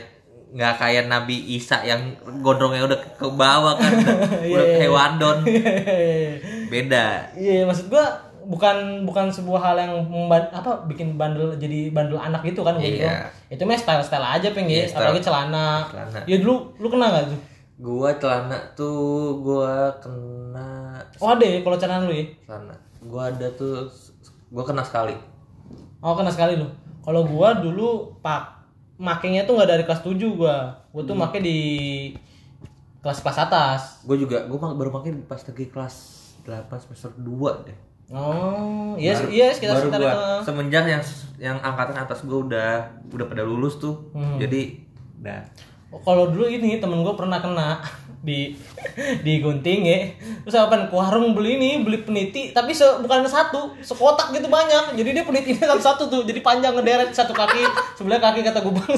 nggak 0.51 0.73
kayak 0.77 1.05
Nabi 1.05 1.31
Isa 1.53 1.79
yang 1.81 2.11
gondrongnya 2.37 2.83
udah 2.83 2.99
ke 3.13 3.23
bawah 3.25 3.71
kan, 3.73 3.87
udah, 3.95 4.15
Iya, 4.41 4.51
udah 4.53 4.65
kayak 4.77 4.91
wandon. 4.91 5.37
Beda. 6.67 7.05
Iya, 7.33 7.63
maksud 7.63 7.87
gua 7.87 8.05
bukan 8.41 9.05
bukan 9.05 9.29
sebuah 9.29 9.61
hal 9.61 9.75
yang 9.77 9.93
memban- 10.03 10.49
apa 10.49 10.83
bikin 10.85 11.13
bandel 11.13 11.53
jadi 11.55 11.87
bandel 11.89 12.17
anak 12.17 12.43
gitu 12.43 12.61
kan 12.61 12.75
gondrong. 12.75 12.99
Iya. 12.99 13.15
Itu 13.47 13.63
mah 13.63 13.75
style-style 13.75 14.27
aja 14.33 14.47
pengen 14.51 14.71
Iya, 14.73 14.85
style. 14.85 15.07
apalagi 15.07 15.21
celana. 15.21 15.87
Celana. 15.87 16.19
Ya 16.25 16.35
dulu 16.37 16.75
lu 16.75 16.87
kena 16.87 17.07
gak 17.09 17.25
tuh? 17.27 17.39
Gua 17.77 18.09
celana 18.13 18.57
tuh 18.73 18.99
gua 19.39 19.89
kena 19.97 20.99
Oh 21.17 21.31
ada 21.31 21.41
ya 21.41 21.59
kalau 21.59 21.77
celana 21.77 22.03
lu 22.03 22.13
ya? 22.13 22.25
celana. 22.43 22.75
Gua 23.01 23.29
ada 23.29 23.47
tuh 23.51 23.87
gua 24.49 24.63
kena 24.63 24.81
sekali. 24.81 25.15
Oh 25.97 26.11
kena 26.11 26.27
sekali 26.27 26.55
lu. 26.55 26.67
Kalau 26.99 27.23
gua 27.23 27.55
dulu 27.55 28.09
pak 28.19 28.60
makainya 29.01 29.43
tuh 29.43 29.57
nggak 29.57 29.69
dari 29.71 29.83
kelas 29.83 30.01
7 30.01 30.13
gua. 30.31 30.57
Gua 30.87 31.01
Hmm. 31.01 31.09
tuh 31.09 31.15
make 31.15 31.39
di 31.39 31.59
kelas-kelas 32.99 33.37
atas. 33.41 33.81
Gue 34.03 34.15
juga 34.15 34.45
gua 34.45 34.71
baru 34.71 34.93
pakai 34.93 35.17
pas 35.25 35.41
lagi 35.41 35.65
kelas 35.67 35.95
8 36.43 36.77
semester 36.79 37.09
2 37.17 37.65
deh. 37.65 37.77
Oh, 38.11 38.93
iya 38.93 39.15
Baru- 39.15 39.31
iya 39.31 39.47
sekitar 39.49 39.73
baru 39.73 39.83
sekitar 39.87 39.99
gua, 39.99 40.11
itu. 40.11 40.25
semenjak 40.43 40.83
yang 40.85 41.03
yang 41.39 41.57
angkatan 41.59 41.95
atas 41.97 42.21
gua 42.21 42.43
udah 42.43 42.71
udah 43.09 43.25
pada 43.25 43.41
lulus 43.41 43.75
tuh. 43.75 44.11
Hmm. 44.11 44.37
Jadi 44.37 44.83
udah 45.17 45.41
kalau 45.99 46.27
dulu 46.27 46.45
ini 46.45 46.77
temen 46.77 47.01
gue 47.01 47.13
pernah 47.13 47.37
kena 47.37 47.83
di 48.21 48.53
di 49.25 49.41
gunting 49.41 49.81
ya. 49.85 49.99
Terus 50.45 50.55
apa 50.57 50.89
ke 50.89 50.93
warung 50.93 51.33
beli 51.33 51.57
ini 51.57 51.81
beli 51.81 52.05
peniti 52.05 52.53
tapi 52.53 52.71
se, 52.71 52.85
bukan 53.01 53.25
satu 53.25 53.73
sekotak 53.81 54.33
gitu 54.37 54.47
banyak. 54.47 54.93
Jadi 54.97 55.09
dia 55.17 55.25
penitinya 55.25 55.73
satu 55.73 55.81
satu 55.81 56.03
tuh 56.07 56.21
jadi 56.29 56.39
panjang 56.45 56.77
ngederet 56.77 57.09
satu 57.11 57.33
kaki 57.33 57.61
sebelah 57.97 58.21
kaki 58.21 58.45
kata 58.45 58.61
gue 58.61 58.73
bang. 58.73 58.91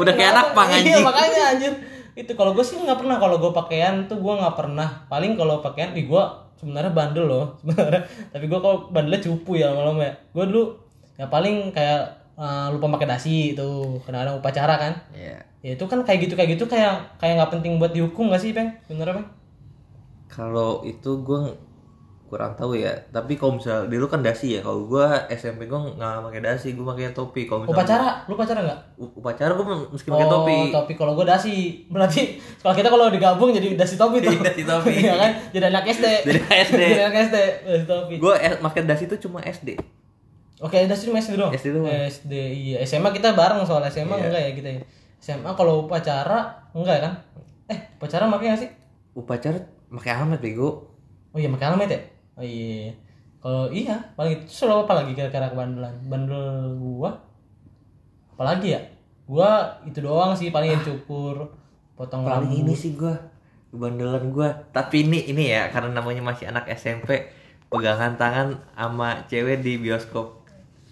Udah 0.00 0.12
kayak 0.16 0.30
anak 0.32 0.48
pang, 0.56 0.68
iya 0.72 0.80
anjing. 0.80 1.04
makanya 1.04 1.42
anjir. 1.52 1.72
Itu 2.16 2.32
kalau 2.34 2.56
gue 2.56 2.64
sih 2.64 2.80
nggak 2.80 2.98
pernah 3.00 3.16
kalau 3.20 3.36
gue 3.36 3.52
pakaian 3.52 4.08
tuh 4.08 4.18
gue 4.20 4.34
nggak 4.40 4.56
pernah. 4.56 5.04
Paling 5.12 5.36
kalau 5.36 5.60
pakaian 5.60 5.92
di 5.92 6.08
gue 6.08 6.22
sebenarnya 6.60 6.92
bandel 6.92 7.28
loh 7.28 7.56
sebenarnya. 7.60 8.02
Tapi 8.32 8.44
gue 8.48 8.60
kalau 8.60 8.88
bandelnya 8.88 9.20
cupu 9.20 9.60
ya 9.60 9.72
malam 9.72 10.00
ya. 10.00 10.12
Gue 10.32 10.44
dulu 10.48 10.76
ya 11.20 11.28
paling 11.28 11.72
kayak 11.76 12.19
eh, 12.40 12.66
lupa 12.72 12.88
pakai 12.90 13.08
dasi 13.10 13.52
itu 13.52 13.68
kadang-kadang 14.00 14.40
upacara 14.40 14.74
kan 14.78 14.92
Iya. 15.12 15.36
ya 15.60 15.70
itu 15.76 15.84
kan 15.84 16.00
kayak 16.00 16.24
gitu 16.24 16.34
kayak 16.34 16.56
gitu 16.56 16.64
kayak 16.64 16.96
kayak 17.16 17.36
nggak 17.36 17.52
penting 17.52 17.76
buat 17.76 17.92
dihukum 17.92 18.32
gak 18.32 18.40
sih 18.40 18.50
peng 18.50 18.72
bener 18.88 19.12
peng 19.12 19.28
Kalau 20.26 20.80
itu 20.82 21.10
gue 21.20 21.42
kurang 22.24 22.54
tahu 22.54 22.78
ya. 22.78 22.94
Tapi 23.10 23.34
kalau 23.34 23.58
misal 23.58 23.90
dulu 23.90 24.06
kan 24.06 24.22
dasi 24.22 24.54
ya. 24.54 24.62
Kalau 24.62 24.86
gue 24.86 25.02
SMP 25.28 25.66
gue 25.66 25.74
nggak 25.74 26.22
pakai 26.22 26.38
dasi, 26.40 26.78
gue 26.78 26.86
pakai 26.86 27.10
topi. 27.10 27.42
Kalau 27.42 27.66
upacara 27.66 28.22
lu 28.30 28.38
upacara 28.38 28.62
nggak 28.62 28.80
upacara 29.18 29.50
gue 29.50 29.66
mesti 29.90 30.06
pakai 30.06 30.28
topi. 30.30 30.54
Oh, 30.54 30.66
topi 30.70 30.92
kalau 30.94 31.12
gue 31.12 31.26
dasi 31.26 31.54
berarti 31.90 32.38
kalau 32.62 32.74
kita 32.78 32.86
kalau 32.86 33.10
digabung 33.10 33.50
jadi 33.50 33.74
dasi 33.74 33.98
topi 33.98 34.22
tuh 34.22 34.30
Dasi 34.46 34.62
topi. 34.62 34.94
Iya 35.02 35.14
kan 35.18 35.30
jadi 35.50 35.64
anak 35.66 35.84
SD 35.90 36.06
Jadi 36.22 36.38
anak 36.38 36.58
SD. 36.70 36.78
jadi 36.78 37.02
anak 37.02 37.16
SD 37.26 37.36
dasi 37.66 37.84
topi 37.84 38.14
Gue 38.22 38.34
pakai 38.62 38.82
dasi 38.86 39.04
itu 39.10 39.16
cuma 39.18 39.42
SD. 39.42 39.68
Oke, 40.60 40.84
dasi 40.84 41.08
cuma 41.08 41.16
SD 41.16 41.34
doang. 41.34 41.48
SD 41.50 41.72
doang. 41.72 41.88
SD 41.88 42.32
iya. 42.52 42.76
SMA 42.84 43.10
kita 43.10 43.32
bareng 43.32 43.64
soal 43.64 43.80
SMA 43.86 44.12
Iya. 44.12 44.24
enggak 44.28 44.42
ya 44.42 44.50
kita 44.52 44.68
ya. 44.76 44.80
SMA 45.18 45.50
kalau 45.52 45.84
upacara 45.84 46.38
enggak 46.72 47.00
kan? 47.00 47.12
Eh, 47.66 47.78
upacara 47.96 48.28
pakai 48.28 48.46
nggak 48.46 48.60
sih? 48.60 48.70
Upacara 49.12 49.56
pakai 49.88 50.12
helmet 50.14 50.38
bego. 50.38 50.92
Oh 51.30 51.38
iya 51.38 51.48
pakai 51.48 51.66
helmet 51.66 51.88
ya? 51.88 52.00
Oh 52.36 52.44
iya. 52.44 52.92
Kalau 53.40 53.72
iya, 53.72 53.96
paling 54.14 54.36
itu 54.36 54.52
selalu 54.52 54.84
apa 54.84 54.92
lagi 55.00 55.12
kira-kira 55.14 55.48
kebandelan? 55.48 55.96
Bandel 56.04 56.76
gua 56.76 57.10
apalagi 58.30 58.76
ya? 58.76 58.80
Gua 59.24 59.48
itu 59.86 60.00
doang 60.00 60.34
sih 60.34 60.50
paling 60.50 60.74
yang 60.74 60.82
cukur, 60.82 61.48
potong 61.94 62.26
Paling 62.26 62.50
rambut. 62.50 62.60
ini 62.60 62.74
sih 62.74 62.92
gue 62.92 63.14
kebandelan 63.70 64.28
gue. 64.28 64.48
Tapi 64.74 65.06
ini 65.06 65.30
ini 65.30 65.54
ya 65.54 65.70
karena 65.70 65.94
namanya 65.94 66.20
masih 66.20 66.50
anak 66.50 66.66
SMP 66.68 67.30
pegangan 67.70 68.18
tangan 68.18 68.48
sama 68.74 69.22
cewek 69.24 69.62
di 69.62 69.78
bioskop 69.78 70.39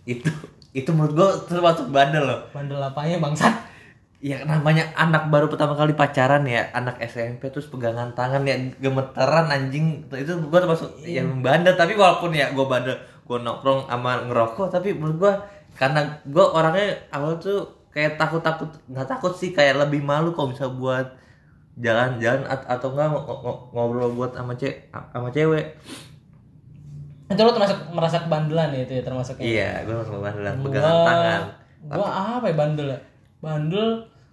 itu 0.08 0.30
itu 0.72 0.88
menurut 0.88 1.12
gue 1.12 1.28
termasuk 1.46 1.88
bandel 1.88 2.24
loh. 2.24 2.40
Bandel 2.50 2.80
apanya 2.80 3.20
bangsat? 3.20 3.52
Ya 4.18 4.42
namanya 4.42 4.82
anak 4.98 5.30
baru 5.30 5.46
pertama 5.46 5.78
kali 5.78 5.94
pacaran 5.94 6.42
ya 6.42 6.66
anak 6.72 6.98
SMP 6.98 7.54
terus 7.54 7.70
pegangan 7.70 8.10
tangan 8.12 8.42
ya 8.42 8.58
gemeteran 8.82 9.46
anjing 9.46 10.02
itu 10.10 10.32
gue 10.34 10.58
termasuk 10.58 10.90
yang 11.06 11.38
bandel 11.38 11.78
tapi 11.78 11.94
walaupun 11.94 12.34
ya 12.34 12.50
gue 12.50 12.66
bandel 12.66 12.98
gue 12.98 13.38
nongkrong 13.38 13.86
sama 13.86 14.26
ngerokok 14.26 14.74
tapi 14.74 14.90
menurut 14.90 15.16
gue 15.22 15.32
karena 15.78 16.02
gue 16.26 16.42
orangnya 16.42 16.98
awal 17.14 17.38
tuh 17.38 17.62
kayak 17.88 18.18
takut 18.18 18.42
takut 18.42 18.66
nggak 18.90 19.06
takut 19.06 19.30
sih 19.30 19.54
kayak 19.54 19.78
lebih 19.78 20.02
malu 20.02 20.34
kalau 20.34 20.50
bisa 20.50 20.66
buat 20.66 21.14
jalan-jalan 21.78 22.42
at- 22.50 22.66
atau 22.66 22.90
enggak 22.90 23.14
ngo- 23.14 23.22
ngo- 23.38 23.62
ngobrol 23.70 24.10
buat 24.12 24.34
sama 24.34 24.58
cewek 24.58 24.90
sama 24.90 25.30
cewek 25.30 25.78
Itu 27.28 27.40
lo 27.40 27.52
termasuk 27.52 27.78
merasa 27.92 28.24
kebandelan 28.24 28.72
ya 28.72 28.80
itu 28.82 28.92
ya 28.96 29.02
termasuknya. 29.04 29.44
iya 29.44 29.70
gue 29.84 29.92
masuk 29.92 30.18
bandelan 30.18 30.54
Gua- 30.56 30.64
pegangan 30.72 30.94
tangan 31.04 31.42
Gua 31.88 32.08
apa 32.10 32.46
ya 32.48 32.54
bandel 32.56 32.88
ya? 32.88 33.00
Bandel 33.38 33.88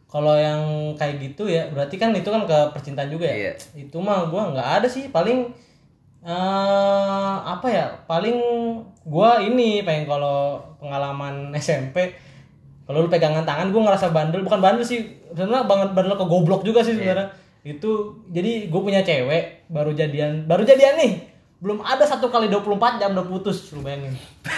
kalau 0.06 0.34
yang 0.34 0.62
kayak 0.96 1.20
gitu 1.20 1.46
ya 1.46 1.68
berarti 1.70 1.96
kan 1.96 2.10
itu 2.10 2.26
kan 2.26 2.42
ke 2.44 2.58
percintaan 2.72 3.12
juga 3.12 3.28
ya. 3.28 3.36
Iya. 3.38 3.54
Itu 3.78 4.00
mah 4.00 4.26
gua 4.28 4.50
nggak 4.50 4.70
ada 4.82 4.88
sih 4.88 5.12
paling 5.12 5.52
eh 6.26 7.36
apa 7.44 7.68
ya? 7.68 7.86
Paling 8.06 8.38
gua 9.04 9.38
ini 9.40 9.84
pengen 9.84 10.08
kalau 10.08 10.58
pengalaman 10.80 11.50
SMP 11.62 12.16
kalau 12.86 13.02
lu 13.02 13.10
pegangan 13.10 13.44
tangan 13.44 13.70
gua 13.70 13.92
ngerasa 13.92 14.10
bandel 14.10 14.42
bukan 14.42 14.62
bandel 14.62 14.82
sih 14.82 15.06
sebenarnya 15.34 15.66
banget 15.66 15.90
bandel 15.92 16.16
ke 16.16 16.26
goblok 16.26 16.62
juga 16.62 16.80
sih 16.80 16.94
sebenarnya 16.94 17.30
itu 17.66 17.92
jadi 18.30 18.70
gue 18.70 18.78
punya 18.78 19.02
cewek 19.02 19.66
baru 19.74 19.90
jadian 19.90 20.46
baru 20.46 20.62
jadian 20.62 21.02
nih 21.02 21.14
belum 21.66 21.82
ada 21.82 22.06
satu 22.06 22.30
kali 22.30 22.46
24 22.46 23.02
jam 23.02 23.10
udah 23.12 23.26
putus 23.26 23.74
lu 23.74 23.82
bayangin 23.82 24.14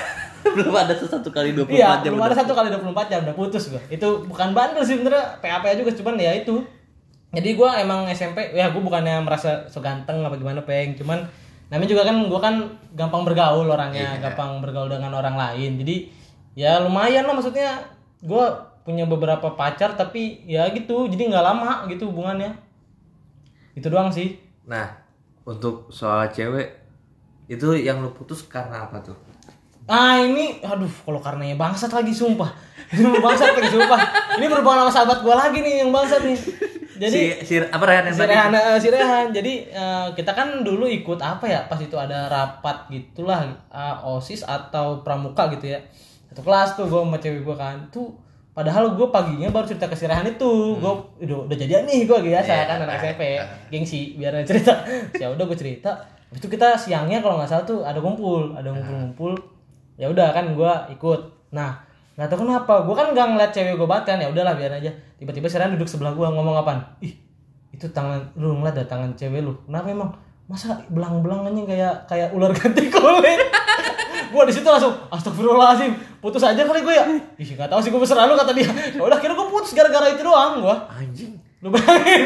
belum 0.56 0.76
ada 0.76 0.91
satu 0.91 1.32
kali 1.32 1.56
24 1.56 1.72
Iya, 1.72 1.89
jam 1.98 2.12
belum 2.12 2.20
udah- 2.20 2.30
ada 2.30 2.38
satu 2.38 2.52
kali 2.52 2.67
24 2.70 3.08
jam 3.08 3.20
udah 3.22 3.36
putus 3.36 3.63
gua. 3.67 3.80
Itu 3.88 4.28
bukan 4.28 4.52
bandel 4.52 4.84
sih 4.84 4.96
bener, 4.96 5.15
PAP 5.39 5.63
juga 5.76 5.91
cuman 5.93 6.15
ya 6.17 6.32
itu. 6.34 6.63
Jadi 7.30 7.50
gua 7.54 7.76
emang 7.76 8.08
SMP, 8.08 8.52
ya 8.52 8.72
gua 8.72 8.80
bukannya 8.82 9.20
merasa 9.22 9.67
so 9.67 9.80
ganteng 9.80 10.20
apa 10.22 10.36
gimana 10.36 10.63
peng, 10.63 10.96
cuman 10.96 11.20
namanya 11.67 11.89
juga 11.89 12.04
kan 12.04 12.15
gua 12.26 12.39
kan 12.39 12.56
gampang 12.93 13.24
bergaul 13.24 13.67
orangnya, 13.67 14.20
gampang 14.22 14.60
bergaul 14.60 14.88
dengan 14.88 15.12
orang 15.13 15.36
lain. 15.36 15.76
Jadi 15.78 16.08
ya 16.56 16.80
lumayan 16.80 17.24
lah 17.24 17.36
maksudnya 17.36 17.84
gua 18.20 18.52
punya 18.84 19.04
beberapa 19.04 19.52
pacar 19.54 19.96
tapi 19.96 20.43
ya 20.43 20.63
gitu, 20.72 21.08
jadi 21.08 21.28
nggak 21.28 21.43
lama 21.43 21.72
gitu 21.88 22.08
hubungannya. 22.08 22.56
Itu 23.76 23.91
doang 23.91 24.08
sih. 24.10 24.39
Nah, 24.63 24.88
untuk 25.43 25.91
soal 25.91 26.32
cewek 26.32 26.87
itu 27.47 27.67
yang 27.79 28.03
lu 28.03 28.12
putus 28.12 28.43
karena 28.45 28.88
apa 28.88 28.99
tuh? 28.99 29.15
Ah 29.88 30.19
ini, 30.19 30.60
aduh, 30.60 30.91
kalau 31.07 31.23
karenanya 31.23 31.55
bangsat 31.55 31.88
lagi 31.95 32.12
sumpah. 32.12 32.51
bangsat 33.23 33.55
lagi 33.55 33.71
sumpah. 33.71 33.99
Ini 34.36 34.45
berhubungan 34.51 34.83
sama 34.88 34.91
sahabat 34.91 35.19
gua 35.23 35.47
lagi 35.47 35.63
nih 35.63 35.88
yang 35.88 35.95
bangsat 35.95 36.27
nih. 36.27 36.36
Jadi 36.97 37.13
si, 37.13 37.23
si 37.45 37.53
apa 37.62 37.86
Rehan 37.86 38.10
yang 38.10 38.15
si 38.17 38.21
tadi? 38.25 38.33
Rehan, 38.33 38.51
eh, 38.51 38.77
si 38.81 38.88
Rehan. 38.89 39.25
Jadi 39.31 39.53
eh, 39.69 40.07
kita 40.17 40.31
kan 40.33 40.65
dulu 40.65 40.89
ikut 40.89 41.21
apa 41.21 41.45
ya? 41.47 41.63
Pas 41.69 41.79
itu 41.79 41.95
ada 41.95 42.27
rapat 42.27 42.89
gitulah, 42.91 43.47
eh, 43.71 43.95
osis 44.03 44.43
atau 44.43 45.05
pramuka 45.05 45.47
gitu 45.55 45.71
ya. 45.77 45.79
Satu 46.33 46.43
kelas 46.43 46.75
tuh 46.75 46.89
gue 46.89 46.99
sama 46.99 47.17
cewek 47.21 47.45
gue 47.45 47.55
kan. 47.55 47.77
Tuh 47.93 48.12
padahal 48.51 48.97
gue 48.97 49.07
paginya 49.13 49.53
baru 49.53 49.69
cerita 49.69 49.88
ke 49.88 49.95
si 49.95 50.10
Rehan 50.10 50.27
itu. 50.27 50.81
Gue 50.81 50.93
udah 51.23 51.47
udah 51.47 51.55
jadian 51.55 51.86
nih 51.86 52.10
gue 52.10 52.17
biasa 52.17 52.51
Iya, 52.51 52.65
kan 52.65 52.77
anak 52.83 52.99
SMP. 52.99 53.23
Gengsi 53.69 54.17
biar 54.17 54.33
cerita. 54.43 54.73
ya 55.21 55.29
udah 55.31 55.45
gue 55.47 55.57
cerita. 55.57 56.16
Itu 56.38 56.45
kita 56.45 56.78
siangnya 56.78 57.17
kalau 57.26 57.41
nggak 57.41 57.50
salah 57.50 57.65
tuh 57.65 57.82
ada 57.82 57.97
kumpul, 57.97 58.54
ada 58.54 58.69
ngumpul-ngumpul. 58.69 59.34
Ya 59.97 60.06
udah 60.06 60.30
kan 60.30 60.54
gue 60.54 60.73
ikut. 60.93 61.21
Nah 61.50 61.82
nggak 62.13 62.30
tahu 62.30 62.45
kenapa 62.45 62.86
gue 62.86 62.93
kan 62.93 63.08
nggak 63.10 63.28
ngeliat 63.34 63.52
cewek 63.54 63.73
gue 63.73 63.88
banget 63.89 64.13
kan 64.13 64.17
ya 64.21 64.30
udahlah 64.30 64.54
biar 64.54 64.78
aja. 64.78 64.93
Tiba-tiba 65.17 65.50
Rehan 65.50 65.73
duduk 65.73 65.89
sebelah 65.89 66.13
gue 66.13 66.28
ngomong 66.30 66.62
apaan? 66.62 66.86
Ih 67.02 67.17
itu 67.73 67.89
tangan 67.89 68.21
lu 68.38 68.62
ngeliat 68.62 68.78
ada 68.78 68.86
tangan 68.86 69.17
cewek 69.17 69.41
lu? 69.41 69.58
Kenapa 69.65 69.89
emang? 69.89 70.10
Masa 70.45 70.78
belang-belang 70.93 71.50
anjing 71.50 71.65
kayak 71.65 72.06
kayak 72.06 72.30
ular 72.32 72.54
ganti 72.54 72.86
kulit? 72.88 73.41
Gua 74.32 74.43
di 74.45 74.54
situ 74.54 74.67
langsung 74.67 74.93
astagfirullahaladzim 75.10 75.95
putus 76.21 76.43
aja 76.45 76.62
kali 76.62 76.86
gue 76.86 76.93
ya. 76.93 77.06
Ih 77.41 77.50
nggak 77.58 77.69
tahu 77.71 77.82
sih 77.82 77.89
gue 77.89 78.02
besar 78.02 78.30
lu 78.30 78.38
kata 78.38 78.54
dia. 78.54 78.69
Ya 78.69 79.02
udah 79.02 79.17
kira 79.17 79.34
gue 79.34 79.47
putus 79.50 79.73
gara-gara 79.73 80.06
itu 80.13 80.21
doang 80.21 80.62
gua. 80.62 80.86
Anjing. 80.93 81.46
Lu 81.58 81.74
bayangin 81.74 82.22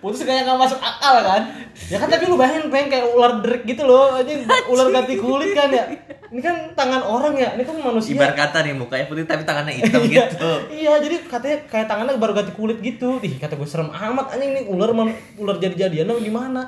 putus 0.00 0.24
kayak 0.24 0.48
nggak 0.48 0.56
masuk 0.56 0.80
akal 0.80 1.20
kan 1.20 1.44
ya 1.92 2.00
kan 2.00 2.08
tapi 2.08 2.24
lu 2.24 2.40
bayangin 2.40 2.72
pengen 2.72 2.88
kayak 2.88 3.06
ular 3.12 3.44
derik 3.44 3.68
gitu 3.68 3.84
loh 3.84 4.16
anjing 4.16 4.48
ular 4.72 4.88
ganti 4.88 5.20
kulit 5.20 5.52
kan 5.52 5.68
ya 5.68 5.84
ini 6.32 6.40
kan 6.40 6.72
tangan 6.72 7.04
orang 7.04 7.36
ya 7.36 7.52
ini 7.52 7.68
kan 7.68 7.76
manusia 7.76 8.16
Ibarat 8.16 8.32
kata 8.32 8.64
nih 8.64 8.72
mukanya 8.72 9.04
putih 9.04 9.28
tapi 9.28 9.44
tangannya 9.44 9.76
hitam 9.76 10.00
Iya. 10.00 10.24
gitu. 10.32 10.52
Iya, 10.72 10.92
jadi 11.04 11.16
katanya 11.28 11.58
kayak 11.68 11.86
tangannya 11.92 12.16
baru 12.16 12.32
ganti 12.32 12.56
kulit 12.56 12.80
gitu. 12.80 13.20
Ih, 13.20 13.36
kata 13.36 13.60
gue 13.60 13.68
serem 13.68 13.92
amat 13.92 14.32
anjing 14.32 14.56
nih 14.56 14.64
ular 14.64 14.96
ular 15.36 15.56
jadi-jadian 15.60 16.08
apa 16.08 16.20
gimana. 16.24 16.62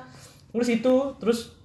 Terus 0.53 0.69
itu, 0.69 0.95
terus 1.17 1.57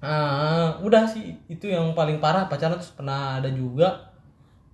ah, 0.00 0.80
udah 0.80 1.04
sih 1.04 1.36
itu 1.52 1.68
yang 1.68 1.92
paling 1.92 2.16
parah 2.16 2.48
pacaran 2.48 2.80
terus 2.80 2.96
pernah 2.96 3.36
ada 3.36 3.52
juga. 3.52 4.08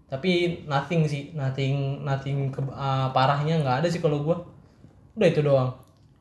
Tapi 0.07 0.63
nothing 0.71 1.11
sih, 1.11 1.35
nothing 1.35 2.07
nothing 2.07 2.55
ke, 2.55 2.63
ah, 2.71 3.11
parahnya 3.11 3.59
nggak 3.67 3.83
ada 3.83 3.89
sih 3.91 3.99
kalau 3.99 4.23
gua. 4.23 4.39
Udah 5.13 5.29
itu 5.29 5.41
doang. 5.41 5.71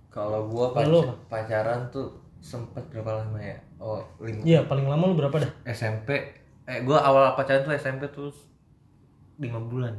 Kalau 0.09 0.45
gua 0.45 0.71
pac- 0.71 0.89
pacaran 1.27 1.89
tuh 1.89 2.09
sempet 2.37 2.81
berapa 2.89 3.19
lama 3.19 3.37
ya? 3.37 3.57
Oh, 3.77 4.01
lima. 4.19 4.41
Iya, 4.41 4.65
paling 4.65 4.83
lama 4.83 5.03
lu 5.05 5.15
berapa 5.15 5.35
dah? 5.35 5.51
SMP 5.65 6.09
eh 6.63 6.79
gua 6.81 6.99
awal 6.99 7.33
pacaran 7.33 7.61
tuh 7.61 7.73
SMP 7.73 8.05
tuh 8.07 8.29
lima 9.37 9.57
bulan. 9.59 9.93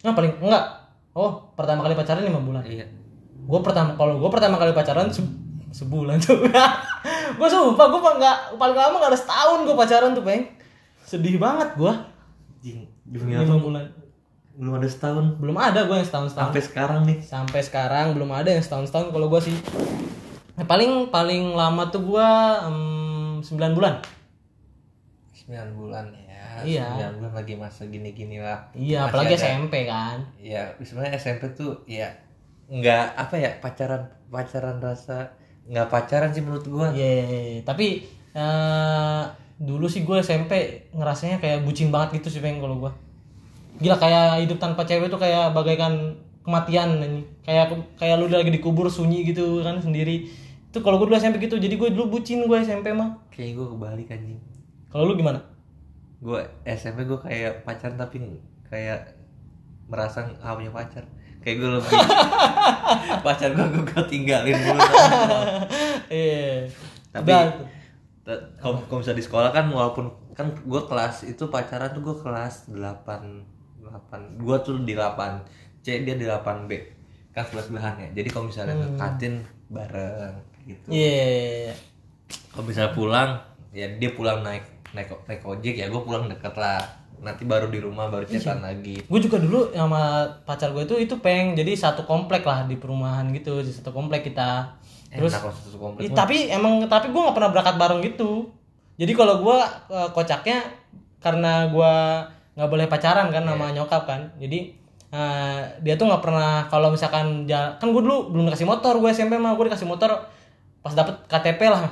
Nah, 0.00 0.12
paling 0.12 0.38
enggak. 0.38 0.64
Oh, 1.10 1.50
pertama 1.52 1.82
kali 1.82 1.94
pacaran 1.94 2.22
lima 2.22 2.38
bulan. 2.38 2.62
Iya. 2.62 2.86
gue 3.40 3.60
pertama 3.60 3.96
kalau 3.96 4.20
gue 4.20 4.30
pertama 4.30 4.54
kali 4.54 4.70
pacaran 4.70 5.08
se- 5.08 5.24
sebulan 5.72 6.20
tuh 6.20 6.38
gue 7.38 7.48
sumpah 7.48 7.86
gue 7.88 7.98
nggak 7.98 8.36
paling 8.54 8.76
lama 8.76 8.94
nggak 8.94 9.10
ada 9.10 9.18
setahun 9.18 9.64
gue 9.64 9.74
pacaran 9.74 10.12
tuh 10.12 10.22
peng 10.22 10.44
sedih 11.02 11.34
banget 11.34 11.72
gue 11.74 11.92
Jing, 12.60 12.84
lima 13.08 13.56
bulan 13.56 13.84
Belum 14.60 14.76
ada 14.76 14.84
setahun. 14.86 15.40
belum 15.40 15.56
ada 15.56 15.80
gue 15.82 15.96
yang 15.96 16.04
setahun 16.04 16.28
setahun 16.28 16.46
Sampai 16.46 16.62
sekarang 16.62 17.00
nih. 17.02 17.18
sampai 17.18 17.60
sekarang 17.60 18.06
belum 18.12 18.30
ada 18.30 18.50
yang 18.50 18.60
setahun 18.60 18.86
setahun 18.86 19.08
kalau 19.08 19.26
gue 19.26 19.40
sih 19.42 19.56
Nah, 20.52 20.66
paling 20.66 21.08
paling 21.08 21.54
lama 21.54 21.88
tuh 21.88 22.04
gue 22.04 22.28
sembilan 23.40 23.72
bulan 23.72 23.94
9 25.42 25.48
bulan 25.74 26.04
ya. 26.14 26.46
Iya. 26.62 26.86
9 27.10 27.18
bulan 27.18 27.32
lagi 27.34 27.54
masa 27.56 27.82
gini-gini 27.84 28.38
lah. 28.38 28.68
iya 28.72 29.02
Masih 29.02 29.08
apalagi 29.08 29.34
ada- 29.34 29.42
SMP 29.42 29.74
kan 29.84 30.18
Ya, 30.36 30.62
sebenarnya 30.78 31.16
SMP 31.16 31.42
tuh 31.50 31.80
ya 31.86 32.06
nggak 32.68 33.18
apa 33.18 33.34
ya 33.34 33.50
pacaran 33.58 33.98
pacaran 34.28 34.78
rasa 34.78 35.26
nggak 35.64 35.88
pacaran 35.88 36.30
sih 36.30 36.38
menurut 36.38 36.62
gua 36.64 36.86
Iya, 36.92 37.64
tapi 37.64 38.06
eh, 38.30 39.22
dulu 39.58 39.84
sih 39.84 40.00
gue 40.00 40.16
SMP 40.18 40.52
ngerasanya 40.90 41.36
kayak 41.36 41.64
bucin 41.64 41.88
banget 41.88 42.20
gitu 42.20 42.30
sih 42.30 42.40
pengen 42.40 42.60
kalau 42.60 42.78
gue. 42.78 42.92
Gila 43.80 43.96
kayak 43.96 44.44
hidup 44.44 44.58
tanpa 44.58 44.84
cewek 44.84 45.08
tuh 45.08 45.16
kayak 45.16 45.50
bagaikan 45.50 46.14
kematian. 46.40 47.00
Kayak 47.40 47.68
kayak 47.96 48.16
lu 48.16 48.28
lagi 48.28 48.48
dikubur 48.48 48.86
sunyi 48.86 49.24
gitu 49.24 49.60
kan 49.60 49.76
sendiri. 49.76 50.28
Itu 50.68 50.80
kalau 50.80 50.96
gue 50.96 51.08
dulu 51.08 51.16
SMP 51.16 51.40
gitu. 51.40 51.56
Jadi 51.56 51.74
gue 51.74 51.88
dulu 51.90 52.14
bucin 52.14 52.44
gue 52.44 52.58
SMP 52.60 52.92
mah. 52.92 53.16
kayak 53.30 53.56
gua 53.56 53.66
kebalik 53.68 54.08
anjing 54.10 54.36
Kalau 54.86 55.04
lu 55.04 55.16
gimana? 55.16 55.40
gua 56.18 56.44
SMP 56.62 57.02
gua 57.02 57.16
kayak 57.16 57.64
pacaran 57.64 57.96
tapi 57.96 58.20
kayak 58.68 59.16
merasa 59.88 60.20
nggak 60.22 60.52
punya 60.52 60.68
pacar 60.70 61.04
kayak 61.40 61.56
gue 61.56 61.70
lebih 61.72 61.88
pacar 63.24 63.50
gua 63.50 63.64
gua 63.72 64.02
tinggalin 64.04 64.52
dulu 64.52 64.76
Iya. 66.12 66.68
tapi 67.08 67.32
kalau 68.60 68.76
kalau 68.84 69.00
misalnya 69.00 69.16
di 69.16 69.24
sekolah 69.24 69.48
kan 69.48 69.64
walaupun 69.66 70.06
kan 70.30 70.52
gue 70.52 70.82
kelas 70.84 71.24
itu 71.24 71.48
pacaran 71.48 71.90
tuh 71.90 72.04
gue 72.04 72.16
kelas 72.20 72.68
8 72.68 72.76
8 73.90 74.38
gue 74.38 74.56
tuh 74.62 74.80
di 74.86 74.94
8 74.94 75.82
C 75.82 76.06
dia 76.06 76.14
di 76.14 76.24
8 76.24 76.70
B. 76.70 76.78
Kan 77.34 77.42
sebelah 77.46 77.64
sebelahan 77.66 77.94
ya. 77.98 78.08
Jadi 78.22 78.28
kalau 78.30 78.46
misalnya 78.46 78.74
ke 78.78 78.88
kantin 78.94 79.34
bareng 79.70 80.34
gitu. 80.66 80.86
Iya. 80.90 81.74
kalau 82.50 82.64
misalnya 82.66 82.92
pulang 82.94 83.30
ya 83.70 83.86
dia 83.98 84.10
pulang 84.14 84.42
naik 84.42 84.66
naik 84.94 85.10
naik 85.26 85.42
ojek 85.46 85.74
ya 85.78 85.86
gue 85.86 86.00
pulang 86.02 86.26
deket 86.30 86.54
lah. 86.58 86.78
Nanti 87.20 87.44
baru 87.44 87.68
di 87.68 87.76
rumah 87.84 88.08
baru 88.08 88.24
chatan 88.24 88.64
lagi. 88.64 89.04
Gue 89.04 89.20
juga 89.20 89.36
dulu 89.36 89.68
sama 89.76 90.24
pacar 90.48 90.72
gue 90.72 90.88
itu 90.88 90.96
itu 90.96 91.14
peng. 91.20 91.52
Jadi 91.52 91.76
satu 91.76 92.08
komplek 92.08 92.48
lah 92.48 92.64
di 92.64 92.80
perumahan 92.80 93.28
gitu. 93.36 93.60
Di 93.60 93.68
satu 93.68 93.92
komplek 93.92 94.32
kita. 94.32 94.80
Terus 95.12 95.36
enak 95.36 95.52
satu 95.52 95.76
komplek. 95.76 96.08
Ih, 96.08 96.16
tapi 96.16 96.48
emang 96.48 96.80
tapi 96.88 97.12
gue 97.12 97.20
nggak 97.20 97.36
pernah 97.36 97.50
berangkat 97.52 97.76
bareng 97.76 98.00
gitu. 98.08 98.48
Jadi 98.96 99.12
kalau 99.12 99.44
gue 99.44 99.58
kocaknya 100.16 100.64
karena 101.20 101.68
gue 101.68 101.94
nggak 102.60 102.68
boleh 102.68 102.86
pacaran 102.86 103.32
kan 103.32 103.40
sama 103.42 103.72
nyokap 103.72 104.04
kan. 104.04 104.20
Jadi 104.36 104.76
eh, 105.08 105.60
dia 105.80 105.96
tuh 105.96 106.04
nggak 106.04 106.20
pernah 106.20 106.68
kalau 106.68 106.92
misalkan 106.92 107.44
ja- 107.44 107.74
kan 107.74 107.88
gue 107.88 107.98
dulu 107.98 108.30
belum 108.30 108.46
dikasih 108.46 108.62
motor 108.64 108.94
gue 108.94 109.08
SMP 109.08 109.34
mah 109.34 109.56
gue 109.56 109.64
dikasih 109.64 109.88
motor 109.88 110.12
pas 110.78 110.92
dapet 110.92 111.16
KTP 111.26 111.60
lah. 111.66 111.88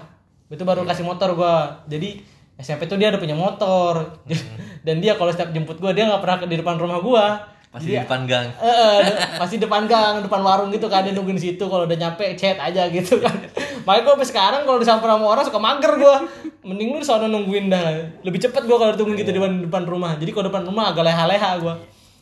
Itu 0.47 0.63
baru 0.63 0.85
kasih 0.85 1.03
motor 1.03 1.33
gue 1.33 1.55
jadi 1.89 2.21
SMP 2.59 2.85
tuh 2.85 2.95
dia 2.95 3.09
ada 3.09 3.17
punya 3.17 3.33
motor. 3.33 4.21
Dan 4.87 5.01
dia 5.01 5.15
kalau 5.15 5.29
setiap 5.29 5.51
jemput 5.51 5.77
gue 5.77 5.91
dia 5.91 6.05
nggak 6.05 6.21
pernah 6.21 6.37
ke 6.37 6.47
di 6.47 6.57
depan 6.57 6.77
rumah 6.77 7.01
gue 7.01 7.25
pasti 7.69 7.93
di 7.93 8.01
depan 8.01 8.25
gang. 8.25 8.49
Eh, 8.57 8.65
eh, 8.65 8.99
de- 9.05 9.19
masih 9.37 9.57
depan 9.59 9.85
gang, 9.85 10.21
depan 10.21 10.41
warung 10.41 10.69
gitu 10.69 10.87
kan 10.87 11.03
dia 11.03 11.13
nungguin 11.13 11.37
di 11.37 11.45
situ. 11.47 11.61
Kalau 11.63 11.85
udah 11.85 11.99
nyampe 11.99 12.25
chat 12.35 12.57
aja 12.57 12.89
gitu 12.89 13.19
kan. 13.19 13.35
Makanya 13.85 14.03
gue 14.03 14.13
sampai 14.15 14.29
sekarang 14.29 14.61
kalau 14.65 14.79
disamper 14.79 15.05
sama 15.07 15.27
orang 15.27 15.45
suka 15.45 15.59
mager 15.59 15.93
gue. 15.95 16.17
Mending 16.61 16.89
lu 16.91 16.99
di 16.99 17.07
sana 17.07 17.27
nungguin 17.27 17.67
dah. 17.67 17.95
Lebih 18.21 18.41
cepet 18.41 18.63
gue 18.63 18.77
kalau 18.77 18.91
ditungguin 18.91 19.17
gitu 19.17 19.31
depan 19.33 19.63
depan 19.63 19.83
rumah. 19.85 20.13
Jadi 20.15 20.31
kalau 20.31 20.47
depan 20.47 20.63
rumah 20.63 20.91
agak 20.91 21.05
leha-leha 21.05 21.51
gue. 21.57 21.75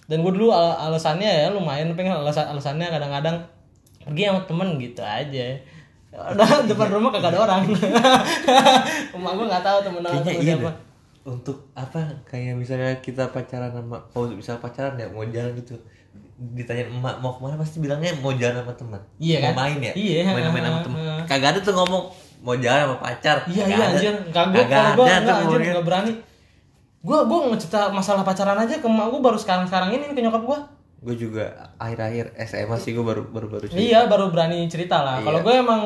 Dan 0.07 0.21
gue 0.21 0.31
dulu 0.31 0.51
al- 0.51 0.79
alasannya 0.85 1.27
ya 1.27 1.49
lumayan 1.49 1.91
pengen 1.93 2.15
alasan 2.15 2.47
alasannya 2.47 2.87
kadang-kadang 2.87 3.43
pergi 4.01 4.23
sama 4.25 4.41
temen 4.43 4.69
gitu 4.77 5.01
aja. 5.01 5.47
Udah 6.13 6.49
depan 6.65 6.89
rumah 6.91 7.11
kagak 7.11 7.33
ada 7.33 7.39
orang. 7.43 7.63
Emak 9.13 9.33
gue 9.33 9.47
nggak 9.47 9.63
tahu 9.63 9.79
temen 9.83 10.01
temen 10.01 10.23
iya 10.35 10.55
siapa. 10.55 10.63
deh. 10.65 10.77
untuk 11.27 11.59
apa 11.73 11.99
kayak 12.23 12.55
misalnya 12.55 12.95
kita 12.97 13.27
pacaran 13.29 13.67
sama 13.69 13.99
kalau 14.07 14.31
bisa 14.31 14.55
pacaran 14.57 14.95
ya 14.95 15.11
mau 15.11 15.27
jalan 15.27 15.51
gitu 15.57 15.75
ditanya 16.39 16.87
emak 16.87 17.19
mau 17.19 17.35
ke 17.35 17.43
mana 17.43 17.59
pasti 17.59 17.83
bilangnya 17.83 18.15
mau 18.17 18.31
jalan 18.31 18.63
sama 18.63 18.71
teman 18.73 19.01
Iya 19.19 19.37
mau 19.41 19.51
kan? 19.51 19.55
main 19.59 19.79
ya 19.83 19.93
Iya. 19.93 20.23
main-main 20.25 20.63
sama 20.63 20.81
teman 20.81 20.99
kagak 21.27 21.49
ada 21.51 21.61
tuh 21.61 21.75
ngomong 21.75 22.05
mau 22.39 22.55
jalan 22.55 22.87
sama 22.87 22.97
pacar 22.99 23.37
Iya 23.45 23.65
iya 23.65 23.85
anjir, 23.89 24.15
Kagak 24.29 24.67
kalau 24.67 24.91
gue 24.99 25.07
tuh 25.19 25.35
anjir 25.37 25.61
enggak 25.65 25.85
berani. 25.85 26.13
Gue 26.99 27.19
gue 27.23 27.39
ngecerita 27.47 27.81
masalah 27.89 28.23
pacaran 28.23 28.57
aja 28.57 28.75
ke 28.75 28.85
emak 28.85 29.07
gue 29.09 29.21
baru 29.21 29.37
sekarang-sekarang 29.37 29.89
ini 29.91 30.11
ke 30.11 30.21
nyokap 30.21 30.45
gue. 30.45 30.61
gue 30.99 31.15
juga 31.15 31.45
akhir-akhir 31.77 32.35
SMA 32.43 32.77
sih 32.77 32.91
gue 32.91 33.01
baru 33.01 33.23
baru 33.25 33.47
baru 33.49 33.65
cerita. 33.65 33.79
Iya, 33.79 34.01
baru 34.07 34.29
berani 34.29 34.65
cerita 34.67 34.97
lah. 34.99 35.21
Kalau 35.21 35.39
Iya. 35.39 35.45
gue 35.45 35.55
emang 35.61 35.83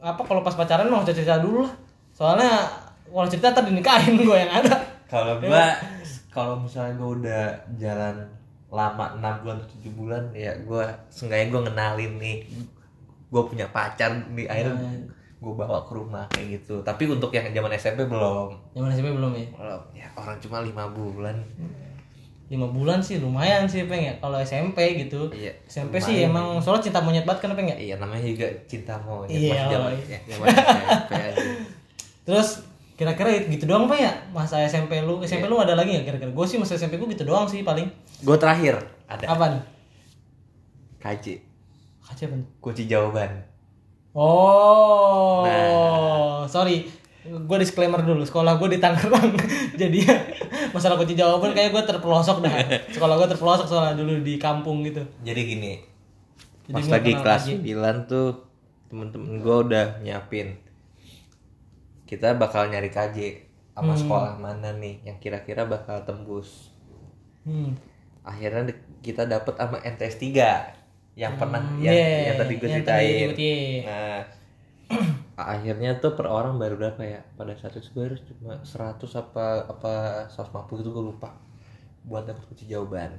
apa 0.00 0.18
kalau 0.20 0.40
pas 0.40 0.52
pacaran 0.52 0.88
mau 0.88 1.04
cerita 1.04 1.36
dulu 1.36 1.62
lah. 1.62 1.74
Soalnya 2.10 2.64
kalau 3.06 3.28
cerita 3.28 3.50
ntar 3.50 3.62
dinikahin 3.62 4.18
gue 4.18 4.34
yang 4.36 4.50
ada. 4.52 4.74
kalau 5.06 5.38
gue 5.38 5.64
kalau 6.28 6.58
misalnya 6.58 6.96
gue 6.96 7.10
udah 7.20 7.44
jalan 7.76 8.16
lama 8.66 9.14
6 9.14 9.44
bulan 9.44 9.58
7 9.62 9.94
bulan 9.94 10.22
ya 10.34 10.50
gue 10.58 10.82
seenggaknya 11.06 11.46
gue 11.46 11.60
ngenalin 11.62 12.12
nih 12.18 12.36
gue 13.24 13.42
punya 13.44 13.66
pacar 13.68 14.10
di 14.28 14.42
akhirnya 14.44 14.74
Hmm. 14.74 15.06
Gue 15.44 15.54
bawa 15.54 15.84
ke 15.84 15.92
rumah 15.92 16.24
kayak 16.32 16.58
gitu. 16.58 16.80
Tapi 16.80 17.04
untuk 17.06 17.28
yang 17.28 17.44
zaman 17.52 17.68
SMP 17.76 18.08
belum. 18.08 18.48
Zaman 18.72 18.88
SMP 18.88 19.12
belum 19.12 19.32
ya? 19.36 19.46
belum. 19.52 19.82
Ya 19.92 20.08
orang 20.16 20.40
cuma 20.40 20.64
lima 20.64 20.88
bulan. 20.88 21.36
Lima 22.48 22.68
bulan 22.68 23.00
sih 23.00 23.20
lumayan 23.20 23.68
sih 23.68 23.84
peng 23.84 24.00
ya. 24.00 24.14
Kalau 24.16 24.40
SMP 24.40 25.04
gitu. 25.04 25.28
Iya, 25.28 25.52
SMP 25.68 26.00
sih 26.00 26.24
emang 26.24 26.56
soalnya 26.60 26.88
cinta 26.88 27.04
monyet 27.04 27.28
banget 27.28 27.44
kan 27.44 27.52
peng 27.52 27.68
ya? 27.68 27.76
Iya 27.76 27.94
namanya 28.00 28.24
juga 28.24 28.48
cinta 28.64 28.96
monyet. 28.98 29.36
Iya, 29.36 29.68
zaman 29.68 29.92
ya, 30.08 30.18
zaman 30.24 30.46
SMP 30.48 31.12
aja. 31.12 31.44
Terus 32.26 32.48
kira-kira 32.94 33.28
gitu 33.44 33.68
doang 33.68 33.84
pak 33.84 34.00
ya? 34.00 34.12
Masa 34.32 34.64
SMP 34.64 35.04
lu 35.04 35.20
SMP 35.20 35.44
Iya. 35.44 35.52
lu 35.52 35.60
ada 35.60 35.76
lagi 35.76 35.92
nggak 35.92 36.06
kira-kira? 36.08 36.30
Gue 36.32 36.46
sih 36.48 36.56
masa 36.56 36.80
SMP 36.80 36.96
gue 36.96 37.08
gitu 37.12 37.28
doang 37.28 37.44
sih 37.44 37.60
paling. 37.60 37.84
Gue 38.24 38.36
terakhir. 38.40 38.80
Ada. 39.04 39.28
Apa 39.28 39.44
nih 39.52 39.62
KJ 41.04 41.26
kaca 42.00 42.24
apa? 42.28 42.36
Kunci 42.60 42.84
jawaban 42.88 43.28
oh 44.14 45.42
Nah. 45.42 46.46
sorry 46.46 46.86
gue 47.24 47.58
disclaimer 47.58 47.98
dulu 47.98 48.20
sekolah 48.22 48.56
gue 48.56 48.68
di 48.70 48.78
Tangerang 48.78 49.32
jadi 49.80 50.00
masalah 50.70 50.94
kunci 50.94 51.12
jawaban 51.12 51.50
kayak 51.50 51.72
gue 51.72 51.82
terpelosok 51.84 52.40
dah 52.40 52.52
sekolah 52.88 53.14
gue 53.16 53.28
terpelosok 53.28 53.66
soalnya 53.66 53.96
dulu 53.96 54.20
di 54.20 54.36
kampung 54.36 54.80
gitu 54.82 55.00
jadi 55.20 55.40
gini 55.40 55.72
Jadi 56.64 56.74
pas 56.74 56.86
lagi 56.90 57.12
kelas 57.14 57.42
lagi. 57.50 57.72
9 57.74 58.06
tuh 58.06 58.28
temen-temen 58.86 59.40
gue 59.40 59.56
udah 59.62 59.86
nyiapin 60.00 60.56
kita 62.04 62.34
bakal 62.34 62.68
nyari 62.68 62.88
KJ 62.88 63.18
sama 63.72 63.90
Hmm. 63.90 63.98
sekolah 63.98 64.32
mana 64.36 64.70
nih 64.72 65.02
yang 65.02 65.18
kira-kira 65.18 65.64
bakal 65.64 66.04
tembus 66.04 66.70
hmm. 67.42 67.72
akhirnya 68.22 68.70
kita 69.00 69.24
dapet 69.24 69.56
sama 69.56 69.80
MTS 69.80 70.16
3 70.20 70.83
yang 71.14 71.34
pernah 71.34 71.60
Hmm, 71.60 71.78
yang, 71.78 71.94
yeah, 71.94 72.20
yang 72.26 72.36
tadi 72.36 72.52
gue 72.54 72.66
yang 72.66 72.74
ceritain 72.80 73.30
nah 73.82 74.18
akhirnya 75.54 75.90
tuh 75.96 76.12
per 76.12 76.26
orang 76.26 76.54
baru 76.54 76.74
berapa 76.76 77.00
ya 77.00 77.20
pada 77.34 77.54
saat 77.54 77.74
itu 77.74 77.90
gue 77.90 78.04
harus 78.04 78.22
cuma 78.24 78.58
100 78.58 78.98
apa 79.16 79.46
apa 79.66 79.92
150 80.28 80.44
itu 80.80 80.90
gue 80.90 81.04
lupa 81.04 81.30
buat 82.02 82.22
dapet 82.22 82.42
kunci 82.44 82.64
jawaban 82.64 83.14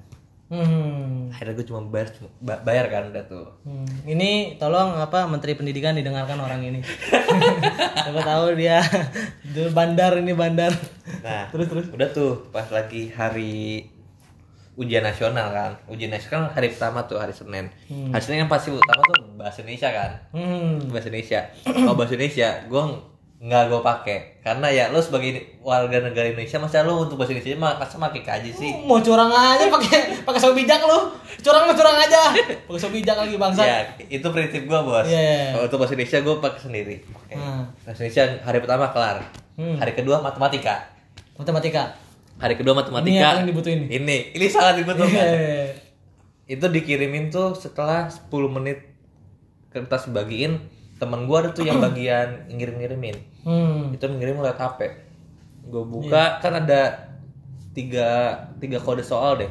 Hmm. 0.45 1.25
akhirnya 1.27 1.57
gue 1.57 1.65
cuma 1.65 1.81
bayar 1.83 2.13
cuma 2.13 2.29
ba- 2.39 2.61
bayar 2.61 2.85
kan 2.87 3.09
udah 3.09 3.25
tuh 3.25 3.49
Hmm. 3.65 3.89
Ini 4.05 4.29
tolong 4.55 4.93
apa 4.93 5.25
Menteri 5.25 5.57
Pendidikan 5.57 5.97
didengarkan 5.97 6.37
orang 6.37 6.61
ini. 6.61 6.85
Siapa 8.05 8.21
tahu 8.21 8.53
dia 8.53 8.77
dia 9.43 9.73
bandar 9.73 10.13
ini 10.15 10.37
bandar. 10.37 10.69
Nah, 11.19 11.49
Terus 11.49 11.65
terus. 11.65 11.85
udah 11.89 12.09
tuh 12.11 12.45
pas 12.53 12.69
lagi 12.69 13.09
hari 13.09 13.89
ujian 14.75 15.03
nasional 15.03 15.51
kan. 15.51 15.71
Ujian 15.87 16.11
nasional 16.11 16.47
kan 16.47 16.59
hari 16.59 16.71
pertama 16.71 17.03
tuh 17.07 17.19
hari 17.19 17.31
Senin. 17.31 17.71
Hmm. 17.87 18.11
Hari 18.11 18.21
Senin 18.23 18.45
yang 18.45 18.51
pasti 18.51 18.71
utama 18.71 19.01
tuh 19.03 19.35
bahasa 19.39 19.63
Indonesia 19.63 19.89
kan. 19.91 20.11
Hmm. 20.35 20.83
Bahasa 20.91 21.07
Indonesia. 21.11 21.41
Kalau 21.63 21.95
bahasa 21.95 22.13
Indonesia 22.15 22.49
gue 22.67 22.83
nggak 23.35 23.67
gue 23.67 23.81
pakai 23.83 24.19
karena 24.39 24.71
ya 24.71 24.87
lo 24.95 25.03
sebagai 25.03 25.59
warga 25.59 25.99
negara 25.99 26.31
Indonesia 26.31 26.55
masa 26.55 26.87
lo 26.87 27.03
untuk 27.03 27.19
bahasa 27.19 27.35
Indonesia 27.35 27.59
mah 27.59 27.75
masa 27.75 27.99
pakai 27.99 28.23
kaji 28.23 28.51
sih. 28.55 28.71
Mau 28.87 29.03
curang 29.03 29.27
aja 29.27 29.67
pakai 29.67 30.23
pakai 30.23 30.39
sawi 30.39 30.63
bijak 30.63 30.79
lu. 30.81 31.11
Curang 31.43 31.67
mah 31.67 31.75
curang 31.75 31.99
aja. 31.99 32.31
Pakai 32.65 32.79
sawi 32.79 33.03
bijak 33.03 33.15
lagi 33.19 33.35
bangsa. 33.35 33.61
Ya, 33.67 33.79
itu 34.07 34.23
prinsip 34.31 34.63
gue 34.65 34.79
bos. 34.81 35.03
Iya. 35.03 35.51
Kalau 35.51 35.67
untuk 35.67 35.77
bahasa 35.83 35.93
Indonesia 35.99 36.19
gue 36.23 36.35
pakai 36.39 36.59
sendiri. 36.63 36.95
Oke. 37.11 37.35
Hmm. 37.35 37.63
Bahasa 37.83 37.99
Indonesia 38.07 38.23
hari 38.47 38.57
pertama 38.63 38.85
kelar. 38.95 39.17
Hmm. 39.59 39.77
Hari 39.83 39.91
kedua 39.93 40.23
matematika. 40.23 40.75
Matematika. 41.35 42.04
Hari 42.35 42.53
kedua 42.55 42.73
Ini 42.73 42.77
matematika. 42.77 43.15
yang 43.15 43.31
paling 43.33 43.47
dibutuhin. 43.47 43.79
Ini, 43.87 44.17
ini 44.31 44.45
sangat 44.47 44.75
dibutuhkan. 44.77 45.25
Iya. 45.25 45.65
itu 46.45 46.61
dikirimin 46.61 47.27
tuh 47.27 47.51
setelah 47.53 48.05
10 48.05 48.29
menit 48.51 48.85
kertas 49.67 50.05
bagiin 50.07 50.61
temen 50.95 51.25
gua 51.25 51.41
ada 51.41 51.49
tuh 51.51 51.63
yang 51.63 51.81
bagian 51.81 52.45
ngirim-ngirimin 52.47 53.17
Hmm. 53.41 53.89
itu 53.89 54.05
mengirim 54.05 54.37
lewat 54.37 54.53
HP 54.55 54.79
gue 55.65 55.83
buka 55.83 56.37
kan 56.39 56.53
ada 56.55 57.09
tiga 57.71 58.29
tiga 58.55 58.77
kode 58.77 59.01
soal 59.01 59.35
deh 59.35 59.49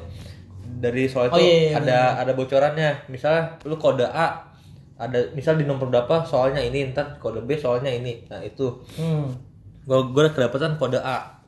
dari 0.77 1.05
soal 1.05 1.27
itu 1.29 1.35
Oh, 1.35 1.41
iya, 1.41 1.59
iya, 1.65 1.71
ada 1.77 1.99
ada 2.17 2.33
bocorannya 2.33 3.07
misalnya 3.09 3.59
lu 3.65 3.75
kode 3.75 4.03
A 4.05 4.55
ada 4.97 5.19
misal 5.31 5.55
di 5.55 5.63
nomor 5.65 5.87
berapa 5.89 6.23
soalnya 6.23 6.59
ini 6.61 6.91
ntar 6.91 7.19
kode 7.19 7.43
B 7.43 7.55
soalnya 7.55 7.91
ini 7.91 8.23
nah 8.25 8.39
itu 8.39 8.71
Hmm. 8.95 9.35
gue 9.81 9.99
gue 10.09 10.21
udah 10.21 10.33
kedapatan 10.33 10.75
kode 10.75 10.97
A 10.97 11.43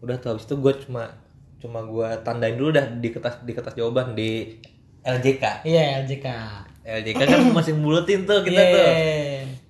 udah 0.00 0.16
tuh 0.16 0.28
habis 0.30 0.44
itu 0.44 0.54
gue 0.56 0.72
cuma 0.80 1.10
cuma 1.56 1.82
gue 1.82 2.08
tandain 2.20 2.54
dulu 2.54 2.70
dah 2.70 2.86
di 2.92 3.08
kertas 3.08 3.42
di 3.42 3.50
kertas 3.50 3.74
jawaban 3.74 4.12
di 4.12 4.56
LJK 5.00 5.64
Iya 5.64 6.02
LJK. 6.02 6.26
LJK 6.84 7.18
kan 7.20 7.40
masih 7.56 7.74
bulutin 7.74 8.22
tuh 8.22 8.40
kita 8.40 8.56
Iya. 8.56 8.72
tuh 8.72 8.86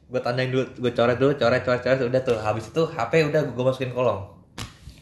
gue 0.08 0.20
tandain 0.20 0.48
dulu 0.48 0.64
gue 0.74 0.92
coret 0.92 1.16
dulu 1.16 1.32
coret 1.34 1.62
coret 1.62 1.80
coret 1.80 2.00
udah 2.02 2.20
tuh 2.22 2.36
habis 2.36 2.64
itu 2.66 2.82
HP 2.82 3.12
udah 3.26 3.42
gue 3.46 3.64
masukin 3.64 3.90
kolong 3.90 4.20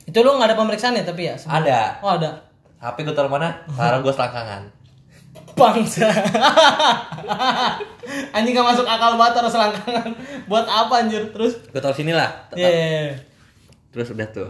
Itu 0.02 0.18
lu 0.20 0.34
nggak 0.34 0.46
ada 0.46 0.56
pemeriksaan 0.56 0.94
ya 0.94 1.02
tapi 1.02 1.26
ya? 1.26 1.34
sebelum- 1.34 1.62
ada 1.64 1.98
Oh 2.00 2.12
ada. 2.12 2.30
HP 2.78 3.02
gue 3.02 3.12
taruh 3.12 3.26
mana 3.28 3.50
taruh 3.68 3.98
gue 3.98 4.10
selangkangan 4.10 4.62
Bangsa. 5.52 6.04
anjing 8.30 8.52
gak 8.52 8.66
masuk 8.66 8.84
akal 8.84 9.16
banget 9.16 9.32
taruh 9.34 9.48
selangkangan. 9.48 10.08
Buat 10.46 10.66
apa 10.66 10.94
anjir? 10.98 11.22
Terus 11.30 11.56
gue 11.62 11.76
taruh 11.76 11.92
sini 11.92 12.12
lah 12.12 12.28
Iya. 12.52 12.68
iya, 12.68 12.86
iya. 13.02 13.14
terus 13.88 14.12
udah 14.12 14.28
tuh 14.28 14.48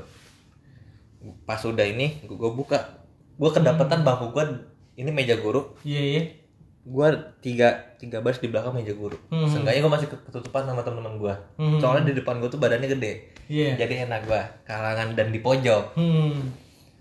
pas 1.43 1.59
udah 1.59 1.83
ini 1.83 2.23
gue 2.23 2.51
buka 2.51 2.79
gue 3.33 3.51
kedapetan 3.51 4.01
bangku 4.01 4.31
gue 4.31 4.45
ini 4.95 5.11
meja 5.11 5.37
guru 5.37 5.77
Iya, 5.83 6.03
iya. 6.03 6.23
gue 6.83 7.09
tiga 7.41 7.69
tiga 7.97 8.19
baris 8.19 8.39
di 8.39 8.47
belakang 8.47 8.73
meja 8.73 8.93
guru 8.93 9.19
Hmm. 9.27 9.45
seenggaknya 9.45 9.81
gue 9.81 9.93
masih 9.93 10.09
ketutupan 10.09 10.63
sama 10.65 10.81
teman-teman 10.81 11.17
gue 11.17 11.35
Hmm. 11.57 11.77
soalnya 11.77 12.09
di 12.09 12.15
depan 12.15 12.39
gue 12.39 12.47
tuh 12.47 12.57
badannya 12.57 12.89
gede 12.89 13.13
Iya. 13.47 13.75
jadi 13.77 14.05
enak 14.05 14.21
gue 14.25 14.43
kalangan 14.65 15.13
dan 15.13 15.29
di 15.29 15.39
pojok 15.39 15.95
Hmm. 15.95 16.55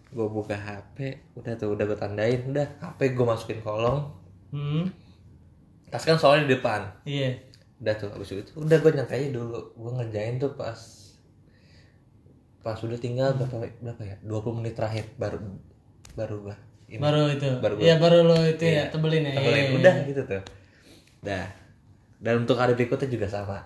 gue 0.07 0.27
buka 0.27 0.55
HP 0.55 0.97
udah 1.35 1.53
tuh 1.53 1.71
udah 1.71 1.85
gue 1.85 1.95
tandain 1.95 2.41
udah 2.45 2.65
HP 2.79 3.11
gue 3.11 3.25
masukin 3.25 3.59
kolong 3.59 4.09
Hmm. 4.49 4.89
tas 5.85 6.01
kan 6.01 6.15
soalnya 6.15 6.45
di 6.45 6.53
depan 6.53 6.81
Iya. 7.03 7.37
udah 7.77 7.93
tuh 7.93 8.09
abis 8.09 8.31
itu 8.33 8.51
udah 8.55 8.75
gue 8.75 8.91
nyantai 8.91 9.29
dulu 9.29 9.59
gue 9.71 9.91
ngerjain 9.93 10.35
tuh 10.35 10.51
pas 10.51 10.75
pas 12.65 12.73
udah 12.75 12.97
tinggal 12.97 13.29
berapa 13.31 13.61
berapa 13.77 14.01
ya 14.03 14.15
20 14.19 14.57
menit 14.57 14.73
terakhir 14.73 15.05
baru 15.15 15.37
baru 16.13 16.35
gue 16.41 16.55
ini 16.87 16.97
Baru 16.97 17.25
itu. 17.27 17.45
Baru 17.59 17.73
gua- 17.75 17.83
Iya, 17.83 17.95
baru 17.97 18.17
lo 18.23 18.37
itu 18.41 18.61
Iya. 18.63 18.77
ya 18.79 18.83
tebelin 18.89 19.21
ya. 19.23 19.31
tebelin. 19.31 19.53
Iya, 19.55 19.61
iya, 19.63 19.75
udah 19.75 19.93
iya. 19.95 20.07
gitu 20.07 20.21
tuh 20.23 20.41
dah 21.21 21.45
dan 22.17 22.33
untuk 22.39 22.55
hari 22.55 22.73
berikutnya 22.73 23.05
juga 23.07 23.27
sama 23.27 23.61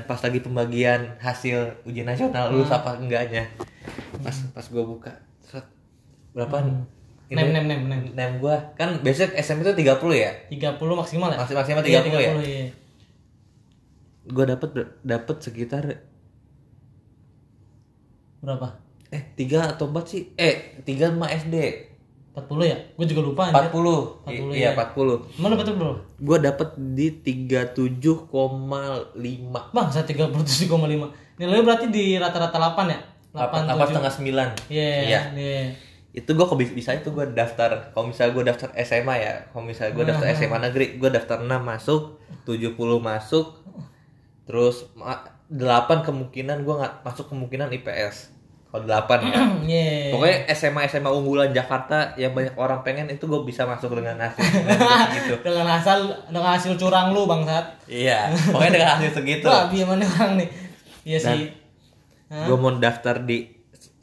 pas 0.00 0.18
lagi 0.18 0.40
pembagian 0.40 1.00
hasil 1.18 1.56
ujian 1.84 2.04
nasional 2.04 2.48
lulus 2.48 2.66
Hmm. 2.66 2.78
apa 2.78 2.90
enggaknya 2.96 3.44
pas 4.18 4.36
pas 4.50 4.64
gue 4.64 4.82
buka 4.82 5.12
set, 5.40 5.64
berapa 6.32 6.64
ini 6.64 6.80
Nem 7.30 7.48
nem 7.50 7.64
nem 7.64 7.80
nem. 7.82 8.00
nem 8.10 8.30
gue 8.36 8.56
kan 8.74 9.00
besok 9.00 9.32
SM 9.32 9.60
itu 9.60 9.72
30 9.74 9.84
ya 10.14 10.32
30 10.48 10.80
maksimal 10.94 11.28
ya? 11.28 11.38
Maksi- 11.38 11.54
maksimal 11.54 11.80
Iya, 11.82 12.00
30 12.00 12.20
ya? 12.20 12.32
iya. 12.40 12.66
gue 14.26 14.44
dapet 14.46 14.70
dapet 15.02 15.36
sekitar 15.38 15.84
Berapa? 18.44 18.68
eh 19.08 19.22
tiga 19.32 19.70
atau 19.70 19.86
empat 19.86 20.04
sih 20.06 20.22
eh 20.34 20.74
tiga 20.82 21.06
sama 21.08 21.26
SD 21.26 21.54
40 22.34 22.66
ya? 22.66 22.76
Gue 22.92 23.06
juga 23.06 23.20
lupa 23.22 23.42
anjir. 23.46 23.70
40 23.70 24.26
I- 24.26 24.42
40 24.42 24.52
iya 24.52 24.68
ya. 24.68 24.70
40 24.74 25.38
Emang 25.38 25.48
lu 25.48 25.56
betul 25.56 25.74
bro? 25.76 25.92
gue 26.20 26.38
dapet 26.40 26.68
di 26.90 27.06
37,5 27.14 29.70
Bang, 29.70 29.86
saya 29.88 30.02
37,5. 30.02 31.14
Nilainya 31.34 31.62
berarti 31.62 31.86
di 31.88 32.14
rata-rata 32.14 32.54
8 32.54 32.86
ya? 32.86 32.98
8, 33.32 33.66
apa 33.66 33.80
7. 33.80 33.88
setengah 33.88 34.12
sembilan 34.12 34.48
Iya, 34.66 34.88
Iya. 35.00 35.20
iya. 35.32 35.60
itu 36.12 36.28
gue 36.28 36.42
kok 36.42 36.54
bisa 36.54 36.92
itu 36.92 37.08
gue 37.08 37.24
daftar 37.28 37.90
kalau 37.90 38.08
misalnya 38.08 38.32
gue 38.32 38.44
daftar 38.44 38.68
SMA 38.78 39.14
ya 39.16 39.32
kalau 39.50 39.64
misalnya 39.64 39.92
gue 39.92 40.04
daftar 40.04 40.26
SMA 40.32 40.58
negeri 40.60 40.84
gue 40.94 41.08
daftar 41.08 41.38
6 41.38 41.60
masuk 41.60 42.00
70 42.44 43.00
masuk 43.00 43.46
terus 44.44 44.84
ma- 44.94 45.24
8 45.46 46.02
kemungkinan 46.02 46.62
gue 46.62 46.72
nggak 46.72 47.02
masuk 47.02 47.26
kemungkinan 47.26 47.72
IPS 47.72 48.30
kalau 48.74 48.82
8 48.84 49.06
ya 49.22 49.38
Iya. 49.70 50.10
pokoknya 50.10 50.36
SMA 50.50 50.82
SMA 50.84 51.06
unggulan 51.06 51.48
Jakarta 51.48 52.10
yang 52.16 52.34
banyak 52.34 52.52
orang 52.54 52.82
pengen 52.82 53.06
itu 53.06 53.22
gue 53.22 53.40
bisa 53.42 53.62
masuk 53.64 53.94
dengan 53.94 54.18
hasil 54.18 54.42
gitu 55.16 55.34
Dengan 55.40 55.70
hasil 55.70 55.98
dengan 56.26 56.50
hasil 56.50 56.74
curang 56.74 57.14
lu 57.14 57.22
bangsat. 57.24 57.62
iya 57.86 58.34
pokoknya 58.50 58.70
dengan 58.72 58.90
hasil 58.98 59.10
segitu 59.14 59.46
Wah, 59.46 59.70
biar 59.70 59.86
mana 59.86 60.02
orang 60.02 60.32
nih. 60.36 60.48
Iya 61.04 61.18
sih. 61.20 61.54
Gue 62.26 62.56
mau 62.56 62.74
daftar 62.74 63.22
di 63.22 63.53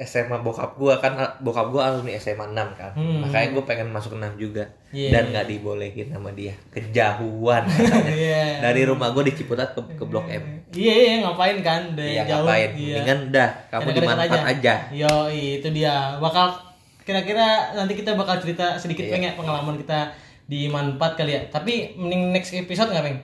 SMA 0.01 0.37
bokap 0.37 0.75
gue 0.75 0.93
kan 0.97 1.13
bokap 1.39 1.69
gue 1.69 1.77
alumni 1.77 2.11
SMA 2.15 2.45
6 2.47 2.57
kan 2.73 2.91
Hmm. 2.91 3.21
makanya 3.21 3.47
gue 3.51 3.63
pengen 3.63 3.87
masuk 3.87 4.13
6 4.13 4.33
juga 4.35 4.65
Iya. 4.89 5.09
dan 5.11 5.23
nggak 5.29 5.45
dibolehin 5.47 6.09
sama 6.09 6.29
dia 6.31 6.51
kejauhan 6.67 7.63
katanya. 7.63 8.13
Iya. 8.19 8.43
dari 8.61 8.81
rumah 8.83 9.09
gue 9.09 9.23
di 9.23 9.33
Ciputat 9.33 9.71
ke, 9.71 9.81
ke 9.93 10.03
Blok 10.03 10.25
M 10.27 10.43
Iya, 10.71 10.93
iya, 10.95 11.13
ngapain 11.21 11.59
kan? 11.59 11.93
Dari 11.93 12.15
iya 12.15 12.23
jauh. 12.23 12.43
ngapain 12.43 12.69
Iya. 12.71 12.95
mendingan 12.97 13.19
dah 13.29 13.49
kamu 13.69 13.87
di 13.89 14.01
manfaat 14.01 14.43
aja, 14.49 14.73
Yo, 14.89 15.13
itu 15.27 15.67
dia. 15.69 16.15
Bakal 16.17 16.45
kira-kira 17.01 17.47
nanti 17.73 17.93
kita 17.93 18.13
bakal 18.13 18.37
cerita 18.37 18.75
sedikit 18.75 19.03
Iya. 19.03 19.11
Peng, 19.11 19.23
ya 19.23 19.33
pengalaman 19.33 19.75
kita 19.75 20.15
di 20.45 20.65
manfaat 20.65 21.15
kali 21.15 21.31
ya. 21.33 21.41
Tapi 21.45 21.95
mending 21.95 22.31
next 22.31 22.51
episode 22.51 22.87
nggak 22.87 23.03
peng? 23.03 23.19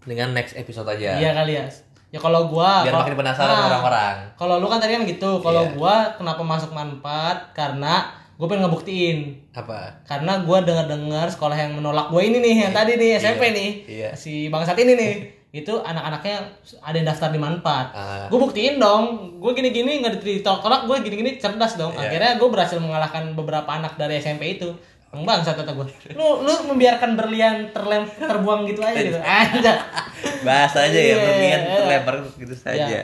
dengan 0.00 0.32
next 0.32 0.56
episode 0.56 0.88
aja 0.88 1.12
Iya 1.14 1.32
kali 1.34 1.52
ya. 1.54 1.68
Ya 2.10 2.18
kalau 2.18 2.46
gua 2.46 2.82
biar 2.82 2.90
kalau- 2.90 3.02
makin 3.04 3.16
penasaran 3.16 3.54
Ah, 3.54 3.66
orang-orang 3.68 4.16
Kalau 4.34 4.54
lu 4.56 4.66
kan 4.66 4.78
tadi 4.78 4.92
kan 4.92 5.02
gitu. 5.04 5.30
Kalau 5.38 5.62
Iya. 5.64 5.72
gua 5.72 5.94
kenapa 6.12 6.42
masuk 6.42 6.70
manfaat? 6.70 7.52
Karena 7.52 8.02
gue 8.34 8.48
pengen 8.48 8.64
ngebuktiin 8.64 9.18
apa 9.52 10.00
karena 10.02 10.40
gua 10.40 10.58
dengar-dengar 10.60 11.28
sekolah 11.28 11.52
yang 11.52 11.76
menolak 11.76 12.08
gue 12.08 12.22
ini 12.24 12.40
nih 12.40 12.54
yang 12.58 12.72
tadi 12.72 12.96
nih 12.96 13.10
SMP 13.14 13.52
nih 13.52 13.70
Iya. 13.86 14.08
si 14.14 14.48
bangsat 14.48 14.72
ini 14.74 14.96
nih 14.96 15.12
itu 15.60 15.68
anak-anaknya 15.76 16.48
ada 16.80 16.94
yang 16.94 17.04
daftar 17.04 17.28
di 17.28 17.36
manfaat 17.36 17.92
Ah. 17.92 18.24
gue 18.26 18.38
buktiin 18.40 18.80
dong 18.80 19.04
gue 19.36 19.52
gini-gini 19.52 20.00
nggak 20.00 20.24
ditolak 20.24 20.62
gue 20.82 20.96
gini-gini 21.02 21.36
cerdas 21.36 21.76
dong 21.76 21.92
Iya. 21.92 22.08
akhirnya 22.08 22.32
gue 22.34 22.48
berhasil 22.48 22.80
mengalahkan 22.80 23.28
beberapa 23.34 23.68
anak 23.68 23.94
dari 23.94 24.16
SMP 24.16 24.56
itu 24.56 24.72
Bang 25.10 25.26
bangsat 25.26 25.58
kata 25.58 25.74
gue 25.74 25.84
lu 26.10 26.40
lu 26.40 26.54
membiarkan 26.64 27.12
berlian 27.12 27.68
terlem 27.68 28.08
terbuang 28.08 28.64
gitu 28.64 28.80
aja 28.80 28.96
gitu 29.04 29.20
aja 29.20 29.72
bahas 30.40 30.72
aja 30.74 30.90
ya 30.90 31.04
Iya, 31.06 31.16
berlian 31.18 31.60
iya. 31.60 31.74
terlempar 31.76 32.14
gitu 32.34 32.54
saja 32.54 32.86
Ya. 32.86 33.02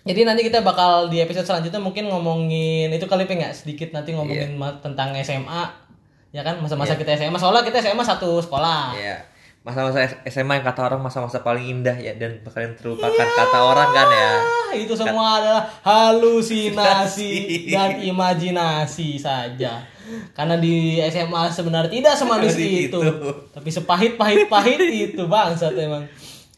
Jadi 0.00 0.24
nanti 0.24 0.40
kita 0.42 0.60
bakal 0.60 1.06
di 1.06 1.20
episode 1.20 1.44
selanjutnya 1.44 1.76
mungkin 1.76 2.08
ngomongin 2.08 2.88
itu 2.88 3.04
kali 3.04 3.24
pengen 3.24 3.52
sedikit 3.52 3.90
nanti 3.90 4.10
ngomongin 4.10 4.56
ma- 4.56 4.80
tentang 4.80 5.12
SMA 5.18 5.62
ya 6.30 6.40
kan 6.40 6.56
masa-masa 6.56 6.94
kita 6.94 7.12
SMA 7.14 7.36
soalnya 7.36 7.60
kita 7.60 7.78
SMA 7.78 8.00
satu 8.00 8.40
sekolah. 8.40 8.96
Iya. 8.96 9.28
Masa-masa 9.60 10.00
SMA 10.24 10.56
yang 10.56 10.64
kata 10.64 10.88
orang 10.88 11.04
masa-masa 11.04 11.44
paling 11.44 11.68
indah 11.70 11.92
ya 11.92 12.16
dan 12.16 12.40
paling 12.40 12.72
terlupakan 12.74 13.12
kata 13.12 13.58
orang 13.60 13.92
kan 13.92 14.08
ya. 14.08 14.32
Itu 14.78 14.96
semua 14.96 15.36
adalah 15.36 15.68
halusinasi 15.84 17.30
dan 17.68 18.00
imajinasi 18.00 19.20
saja. 19.20 19.84
Karena 20.32 20.56
di 20.56 20.96
SMA 21.04 21.52
sebenarnya 21.52 21.92
tidak 21.92 22.14
semanis 22.16 22.56
itu. 22.56 22.88
itu. 22.88 23.00
Tapi 23.52 23.68
sepahit-pahit-pahit 23.68 24.80
itu 24.80 25.22
bangsat 25.24 25.76
emang. 25.76 26.08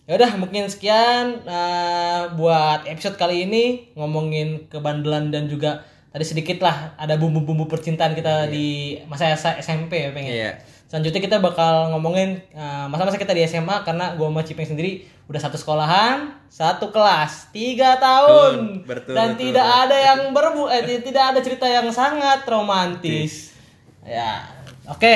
Ya 0.03 0.19
udah 0.19 0.35
mungkin 0.35 0.67
sekian 0.67 1.47
eh, 1.47 2.23
buat 2.35 2.83
episode 2.85 3.15
kali 3.15 3.47
ini 3.47 3.95
ngomongin 3.95 4.67
kebandelan 4.67 5.31
dan 5.31 5.47
juga 5.47 5.87
tadi 6.11 6.27
sedikit 6.27 6.59
lah 6.61 6.93
ada 6.99 7.15
bumbu-bumbu 7.17 7.71
percintaan 7.71 8.13
kita 8.13 8.51
di 8.51 8.99
masa 9.07 9.31
SMP 9.39 10.03
ya 10.03 10.11
pengen. 10.11 10.35
Iya. 10.35 10.53
Selanjutnya 10.91 11.25
kita 11.25 11.41
bakal 11.41 11.89
ngomongin 11.89 12.37
uh, 12.53 12.85
masa-masa 12.85 13.17
kita 13.17 13.33
di 13.33 13.41
SMA 13.49 13.81
karena 13.81 14.13
gua 14.13 14.29
sama 14.29 14.45
Cipeng 14.45 14.69
sendiri 14.69 15.01
udah 15.25 15.41
satu 15.41 15.57
sekolahan, 15.57 16.37
satu 16.53 16.93
kelas, 16.93 17.49
tiga 17.49 17.97
tahun, 17.97 18.85
Betul, 18.85 19.01
betul, 19.09 19.15
dan 19.17 19.33
betul, 19.33 19.41
tidak 19.41 19.65
betul. 19.65 19.81
ada 19.81 19.97
yang 19.97 20.21
berbu, 20.37 20.63
eh, 20.69 20.83
ti- 20.85 21.01
tidak 21.09 21.25
ada 21.33 21.41
cerita 21.41 21.65
yang 21.65 21.89
sangat 21.89 22.45
romantis. 22.45 23.57
Ya, 24.05 24.45
oke, 24.85 25.15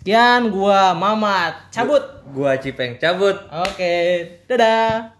sekian 0.00 0.48
gua 0.48 0.96
Mamat 0.96 1.68
cabut. 1.68 2.00
Gua 2.32 2.56
Cipeng 2.56 2.96
cabut. 2.96 3.36
Oke, 3.52 3.92
dadah. 4.48 5.19